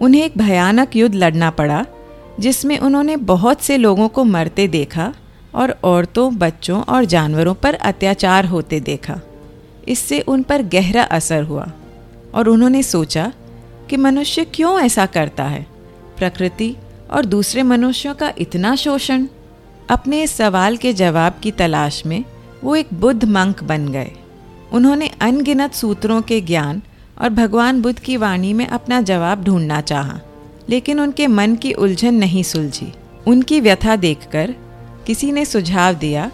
उन्हें 0.01 0.23
एक 0.23 0.37
भयानक 0.37 0.95
युद्ध 0.95 1.15
लड़ना 1.15 1.49
पड़ा, 1.49 1.85
जिसमें 2.39 2.79
उन्होंने 2.79 3.15
बहुत 3.15 3.61
से 3.61 3.77
लोगों 3.77 4.07
को 4.07 4.23
मरते 4.23 4.67
देखा 4.67 5.13
और 5.55 5.79
औरतों, 5.83 6.37
बच्चों 6.37 6.81
और 6.81 7.05
जानवरों 7.05 7.53
पर 7.53 7.73
अत्याचार 7.73 8.45
होते 8.45 8.79
देखा। 8.79 9.21
इससे 9.87 10.19
उन 10.19 10.43
पर 10.43 10.61
गहरा 10.61 11.03
असर 11.03 11.43
हुआ 11.43 11.71
और 12.33 12.49
उन्होंने 12.49 12.83
सोचा 12.83 13.33
कि 13.89 13.97
मनुष्य 13.97 14.45
क्यों 14.45 14.79
ऐसा 14.79 15.05
करता 15.05 15.43
है? 15.43 15.74
प्रकृति 16.17 16.75
और 17.11 17.25
दूसरे 17.25 17.63
मनुष्यों 17.63 18.13
का 18.15 18.33
इतना 18.37 18.75
शोषण, 18.75 19.27
अपने 19.89 20.21
इस 20.23 20.31
सवाल 20.31 20.77
के 20.77 20.93
जवाब 20.93 21.39
की 21.43 21.51
तलाश 21.51 22.05
में 22.05 22.23
वो 22.63 22.75
एक 22.75 22.87
बुद्ध 22.93 23.23
मंक 23.23 23.63
बन 23.63 23.87
गए। 23.87 24.11
उन्होंने 24.71 25.07
अनगिनत 25.21 25.73
सूत्रों 25.73 26.21
के 26.21 26.41
ज्ञान 26.41 26.81
और 27.21 27.29
भगवान 27.29 27.81
बुद्ध 27.81 27.99
की 27.99 28.17
वाणी 28.17 28.53
में 28.53 28.67
अपना 28.67 29.01
जवाब 29.01 29.43
ढूंढना 29.43 29.81
चाहा, 29.81 30.19
लेकिन 30.69 30.99
उनके 30.99 31.27
मन 31.27 31.55
की 31.55 31.73
उलझन 31.73 32.13
नहीं 32.13 32.43
सुलझी। 32.43 32.91
उनकी 33.27 33.59
व्यथा 33.59 33.95
देखकर 33.95 34.55
किसी 35.07 35.31
ने 35.31 35.45
सुझाव 35.45 35.93
दिया 35.93 36.31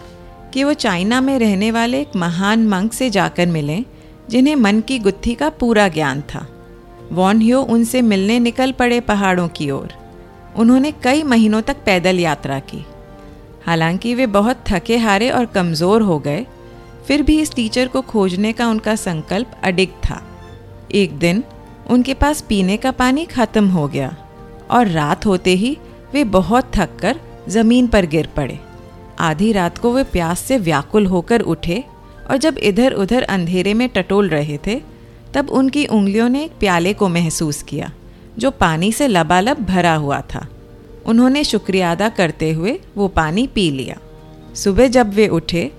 कि 0.54 0.64
वो 0.64 0.74
चाइना 0.74 1.22
में 1.22 1.40
रहने 1.40 1.72
वाले 1.72 2.02
एक 2.02 2.16
महान 2.16 2.68
मंक 2.68 2.94
से 2.94 3.10
जाकर 3.10 3.48
मिलें, 3.48 3.84
जिन्हें 4.30 4.56
मन 4.56 4.82
की 4.82 5.00
गुत्थी 5.00 5.36
का 5.36 5.50
पूरा 5.50 5.88
ज्ञान 5.88 6.22
था। 6.22 6.46
वॉन 7.12 7.42
ह्यो 7.42 7.62
उनसे 7.62 8.02
मिलने 8.02 8.40
निकल 8.40 8.72
पड़े 8.72 9.00
पहाड़ों 9.00 9.48
की 9.48 9.70
ओर। 9.72 9.94
उन्होंने 10.56 10.92
कई 11.04 11.24
महीनों 11.24 11.62
तक 11.62 11.84
पैदल 11.86 12.20
यात्रा 12.20 12.60
की। 12.60 12.86
हालाँकि 13.66 14.14
वे 14.16 14.26
बहुत 14.28 14.64
थके 14.68 14.98
हारे 14.98 15.30
और 15.30 15.46
कमज़ोर 15.46 16.02
हो 16.02 16.20
गए, 16.20 16.46
फिर 17.08 17.22
भी 17.22 17.40
इस 17.42 17.54
टीचर 17.56 17.88
को 17.88 18.02
खोजने 18.02 18.54
का 18.54 18.68
उनका 18.68 18.96
संकल्प 18.96 19.52
अडिग 19.64 19.90
था। 20.06 20.22
एक 20.94 21.18
दिन 21.20 21.44
उनके 21.90 22.14
पास 22.14 22.42
पीने 22.42 22.78
का 22.78 22.92
पानी 22.92 23.26
खत्म 23.26 23.68
हो 23.68 23.88
गया 23.88 24.16
और 24.72 24.88
रात 24.88 25.26
होते 25.26 25.56
ही 25.56 25.78
वे 26.14 26.24
बहुत 26.24 26.72
थक 26.76 26.98
कर 27.00 27.20
ज़मीन 27.50 27.88
पर 27.88 28.06
गिर 28.06 28.28
पड़े। 28.28 28.60
आधी 29.20 29.52
रात 29.52 29.78
को 29.78 29.94
वे 29.94 30.04
प्यास 30.04 30.40
से 30.40 30.58
व्याकुल 30.58 31.06
होकर 31.06 31.42
उठे 31.44 31.84
और 32.30 32.38
जब 32.38 32.58
इधर 32.58 32.94
उधर 32.94 33.24
अंधेरे 33.24 33.74
में 33.74 33.88
टटोल 33.90 34.30
रहे 34.30 34.58
थे 34.68 34.82
तब 35.34 35.50
उनकी 35.50 35.86
उंगलियों 35.86 36.30
ने 36.30 36.44
एक 36.44 36.52
प्याले 36.60 36.94
को 36.94 37.10
महसूस 37.10 37.62
किया, 37.64 37.92
जो 38.40 38.52
पानी 38.52 38.92
से 38.92 39.08
लबालब 39.08 39.66
भरा 39.66 39.94
हुआ 39.96 40.20
था। 40.34 40.48
उन्होंने 41.06 41.44
शुक्रिया 41.44 41.92
अदा 41.92 42.10
करते 42.10 42.52
हुए 42.52 42.80
वो 42.98 43.08
पानी 43.08 43.46
पी 43.48 43.70
लिया। 43.72 43.98
सुबह 44.56 44.88
जब 44.88 45.14
वे 45.14 45.28
उठे, 45.28 45.72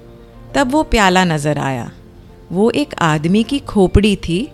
तब 0.55 0.71
वो 0.71 0.83
प्याला 0.83 1.25
नज़र 1.25 1.59
आया। 1.59 1.91
वो 2.53 2.71
एक 2.71 2.95
आदमी 2.95 3.43
की 3.43 3.59
खोपड़ी 3.59 4.17
थी, 4.19 4.49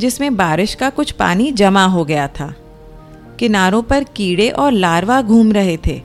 जिसमें 0.00 0.36
बारिश 0.36 0.74
का 0.74 0.90
कुछ 0.90 1.10
पानी 1.10 1.50
जमा 1.52 1.84
हो 1.84 2.04
गया 2.04 2.26
था। 2.30 2.54
किनारों 3.38 3.82
पर 3.82 4.04
कीड़े 4.16 4.48
और 4.50 4.72
लार्वा 4.72 5.20
घूम 5.22 5.52
रहे 5.52 5.76
थे 5.86 6.00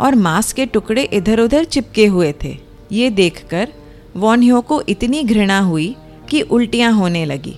और 0.00 0.14
मांस 0.14 0.52
के 0.52 0.66
टुकड़े 0.66 1.02
इधर 1.02 1.40
उधर 1.40 1.64
चिपके 1.64 2.06
हुए 2.06 2.32
थे। 2.44 2.56
ये 2.92 3.10
देखकर 3.10 3.68
वॉन्यो 4.16 4.60
को 4.60 4.80
इतनी 4.88 5.22
घृणा 5.22 5.58
हुई 5.60 5.94
कि 6.30 6.40
उल्टियाँ 6.40 6.92
होने 6.92 7.24
लगी। 7.24 7.56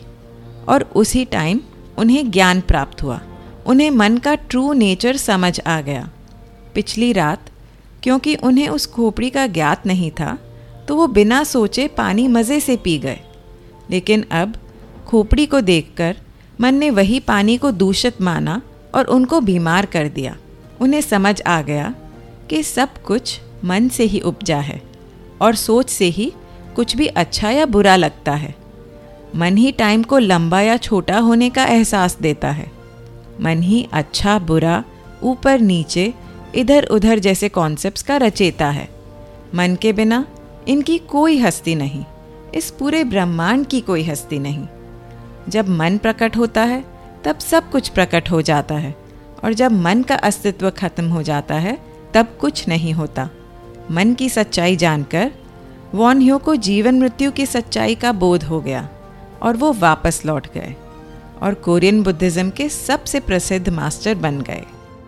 और 0.69 0.83
उसी 0.97 1.25
टाइम 1.25 1.61
उन्हें 1.99 2.31
ज्ञान 2.31 2.61
प्राप्त 2.61 3.03
हुआ। 3.03 3.21
उन्हें 3.67 3.91
मन 3.91 4.17
का 4.19 4.35
ट्रू 4.35 4.73
नेचर 4.73 5.17
समझ 5.17 5.61
आ 5.61 5.81
गया। 5.81 6.09
पिछली 6.75 7.13
रात, 7.13 7.51
क्योंकि 8.03 8.35
उन्हें 8.35 8.69
उस 8.69 8.87
खोपड़ी 8.87 9.31
का 9.31 9.47
ज्ञात 9.47 9.87
नहीं 9.87 10.11
था 10.11 10.39
तो 10.89 10.97
वो 10.97 11.07
बिना 11.07 11.43
सोचे 11.45 11.87
पानी 11.89 12.27
मज़े 12.29 12.61
से 12.61 12.77
पी 12.77 12.99
गए। 12.99 13.19
लेकिन 13.91 14.25
अब 14.33 14.57
खोपड़ी 15.07 15.47
को 15.47 15.61
देखकर 15.61 16.17
मन 16.61 16.75
ने 16.75 16.91
वही 16.91 17.19
पानी 17.21 17.57
को 17.57 17.71
दूषित 17.73 18.21
माना 18.23 18.61
और 18.95 19.05
उनको 19.05 19.41
बीमार 19.41 19.87
कर 19.87 20.09
दिया। 20.09 20.37
उन्हें 20.81 21.01
समझ 21.01 21.41
आ 21.43 21.61
गया 21.63 21.95
कि 22.51 22.63
सब 22.63 23.03
कुछ 23.03 23.41
मन 23.65 23.89
से 23.89 24.05
ही 24.05 24.21
उपजा 24.21 24.59
है 24.59 24.81
और 25.41 25.55
सोच 25.55 25.91
से 25.91 26.07
ही 26.07 26.33
कुछ 26.77 26.97
भी 26.97 27.07
अच्छा 27.07 27.51
या 27.51 27.67
बुरा 27.67 27.97
लगता 27.97 28.33
है। 28.33 28.55
मन 29.37 29.57
ही 29.57 29.73
टाइम 29.73 30.03
को 30.03 30.19
लंबा 30.19 30.61
या 30.61 30.77
छोटा 30.77 31.19
होने 31.19 31.51
का 31.51 31.65
एहसास 31.65 32.17
देता 32.21 32.51
है। 32.51 32.71
मन 33.41 33.63
ही 33.63 33.89
अच्छा 33.93 34.39
बुरा, 34.39 34.85
ऊपर 35.23 35.61
नीचे, 35.61 36.15
इधर 36.55 36.85
उधर 36.85 37.19
जैसे 37.19 37.49
कॉन्सेप्ट्स 37.49 38.03
का 38.03 38.17
रचेता 38.17 38.71
है। 38.71 38.89
मन 39.55 39.77
के 39.83 39.93
बिना 39.93 40.27
इनकी 40.69 40.99
कोई 40.99 41.39
हस्ती 41.39 41.75
नहीं, 41.75 42.05
इस 42.55 42.71
पूरे 42.71 43.05
ब्रह्मांड 43.05 43.67
की 43.67 43.81
कोई 43.81 44.03
हस्ती 44.03 44.39
नहीं। 44.39 44.67
जब 45.49 45.69
मन 45.69 45.99
प्रकट 45.99 46.37
होता 46.37 46.63
है, 46.63 46.85
तब 47.25 47.39
सब 47.39 47.71
कुछ 47.71 47.89
प्रकट 47.89 48.31
हो 48.31 48.43
जाता 48.43 48.75
है, 48.75 48.95
और 49.45 49.53
जब 49.53 49.73
मन 49.73 50.03
का 50.03 50.15
अस्तित्व 50.15 50.71
खत्म 50.71 51.09
हो 51.09 51.23
जाता 51.23 51.55
है, 51.55 51.79
तब 52.15 52.37
कुछ 52.41 52.69
नहीं 52.69 52.93
होता। 52.93 53.29
मन 53.91 54.15
की 54.15 54.29
सच्चाई 54.29 54.77
जानकर 54.77 55.31
वॉन 55.95 56.21
ह्यो 56.21 56.39
को 56.39 56.57
जीवन 56.57 56.99
मृत्यु 57.01 57.31
की 57.31 57.47
सच्चाई 57.47 57.95
का 57.95 58.13
बोध 58.13 58.43
हो 58.43 58.61
गया। 58.61 58.89
और 59.43 59.57
वो 59.57 59.73
वापस 59.73 60.23
लौट 60.27 60.47
गए 60.55 60.75
और 61.43 61.55
कोरियन 61.65 62.03
बुद्धिज़्म 62.03 62.51
के 62.51 62.69
सबसे 62.69 63.21
प्रसिद्ध 63.21 63.69
मास्टर 63.69 64.15
बन 64.17 64.41
गए। 64.41 64.65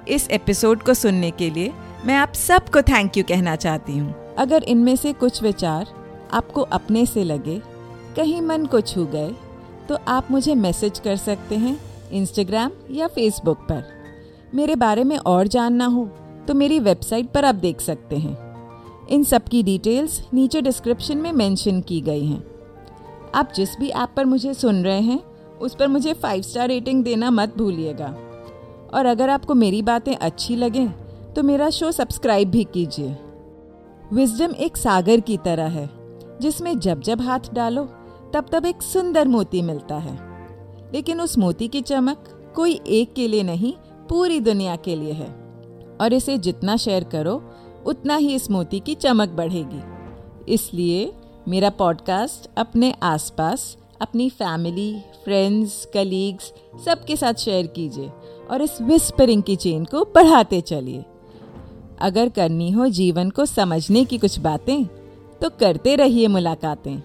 इस 0.09 0.29
एपिसोड 0.31 0.83
को 0.83 0.95
सुनने 0.95 1.31
के 1.31 1.51
लिए 1.51 1.73
मैं 2.07 2.17
आप 2.17 2.33
सबको 2.35 2.83
थैंक 2.83 3.17
यू 3.17 3.25
कहना 3.25 3.57
चाहती 3.57 3.99
हूँ। 3.99 4.35
अगर 4.39 4.63
इनमें 4.65 4.95
से 4.97 5.13
कुछ 5.13 5.43
विचार 5.43 5.87
आपको 6.33 6.63
अपने 6.63 7.05
से 7.07 7.25
लगे, 7.25 7.61
कहीं 8.17 8.41
मन 8.43 8.67
को 8.67 8.81
छू 8.83 9.05
गए 9.07 9.35
तो 9.89 9.99
आप 10.09 10.31
मुझे 10.31 10.55
मैसेज 10.57 10.99
कर 10.99 11.17
सकते 11.17 11.57
हैं 11.57 11.79
इंस्टाग्राम 12.13 12.71
या 12.91 13.07
फेसबुक 13.09 13.59
पर। 13.63 13.83
मेरे 14.55 14.75
बारे 14.77 15.05
में 15.05 15.17
और 15.19 15.49
जानना 15.49 15.87
हो 15.87 16.05
तो 16.49 16.55
मेरी 16.55 16.79
वेबसाइट 16.81 17.31
पर 17.31 17.45
आप 17.45 17.55
देख 17.57 17.81
सकते 17.81 18.17
हैं। 18.17 18.37
इन 19.09 19.25
सब 19.25 19.45
की 19.45 19.63
डिटेल्स 19.63 20.21
नीचे 20.35 20.61
डिस्क्रिप्शन 20.63 21.19
में 21.19 21.33
मेंशन 21.33 21.81
की 21.81 22.01
गई 22.01 22.25
हैं। 22.27 22.43
आप 23.35 23.53
जिस 23.57 23.77
भी 23.77 23.89
ऐप 23.89 24.09
पर 24.17 24.25
मुझे 24.25 24.55
सुन 24.55 24.85
रहे 24.85 25.01
हैं, 25.01 25.21
उस 25.59 25.75
पर 25.75 25.89
मुझे 25.89 26.13
फाइव 26.13 26.43
स्टार 26.43 26.69
रेटिंग 26.69 27.05
देना 27.05 27.31
मत 27.31 27.59
भूलिएगा। 27.59 28.17
और 28.95 29.07
अगर 29.07 29.31
आपको 29.31 29.55
मेरी 29.55 29.83
बातें 29.83 30.17
अच्छी 30.17 30.57
लगें 30.57 30.89
तो 31.35 31.43
मेरा 31.43 31.71
शो 31.71 31.93
सब्सक्राइब 31.93 32.51
भी 32.51 32.65
कीजिए। 32.65 33.17
विजडम 34.13 34.55
एक 34.55 34.77
सागर 34.77 35.21
की 35.21 35.37
तरह 35.37 35.65
है, 35.65 35.91
जिसमें 36.41 36.79
जब 36.79 37.01
जब 37.01 37.21
हाथ 37.21 37.41
डालो, 37.55 37.85
तब 38.35 38.47
तब 38.53 38.67
एक 38.67 38.83
सुंदर 38.83 39.29
मोती 39.29 39.63
मिलता 39.63 39.95
है। 39.95 40.31
लेकिन 40.95 41.21
उस 41.21 41.39
मोती 41.39 41.69
की 41.69 41.81
चमक 41.81 42.53
कोई 42.57 42.81
एक 42.87 43.15
के 43.15 43.29
लिए 43.29 43.43
नहीं, 43.43 43.75
पूरी 44.09 44.41
दुनिया 44.41 44.77
के 44.77 44.97
लिए 44.97 45.13
है। 45.13 45.29
और 46.01 46.13
इसे 46.13 46.39
जितना 46.39 46.77
शेयर 46.77 47.05
करो, 47.05 47.43
उतना 47.87 48.17
ही 48.17 48.35
इस 48.35 48.51
मोती 48.51 48.81
की 48.81 48.95
चमक 48.95 49.29
बढ़ेगी। 49.29 49.81
इसलिए 50.53 51.13
मेरा 51.49 51.71
पॉडकास्ट 51.71 52.49
अपने 52.59 52.95
आसपास, 53.03 53.77
अपनी 54.01 54.29
फैमिली 54.31 55.03
फ्रेंड्स 55.25 55.89
कलीग्स 55.95 56.53
सबके 56.85 57.17
साथ 57.17 57.35
शेयर 57.35 57.67
कीजिए 57.67 58.11
और 58.51 58.63
इस 58.63 58.81
विस्परिंग 58.83 59.43
की 59.43 59.57
चेन 59.57 59.85
को 59.85 60.05
बढ़ाते 60.05 60.61
चलिए। 60.61 61.05
अगर 62.01 62.29
करनी 62.29 62.71
हो 62.71 62.89
जीवन 62.89 63.31
को 63.31 63.47
समझने 63.47 64.05
की 64.05 64.19
कुछ 64.19 64.39
बातें 64.39 64.85
तो 65.43 65.51
करते 65.51 65.97
रहिए 65.97 66.29
मुलाकातें। 66.29 67.03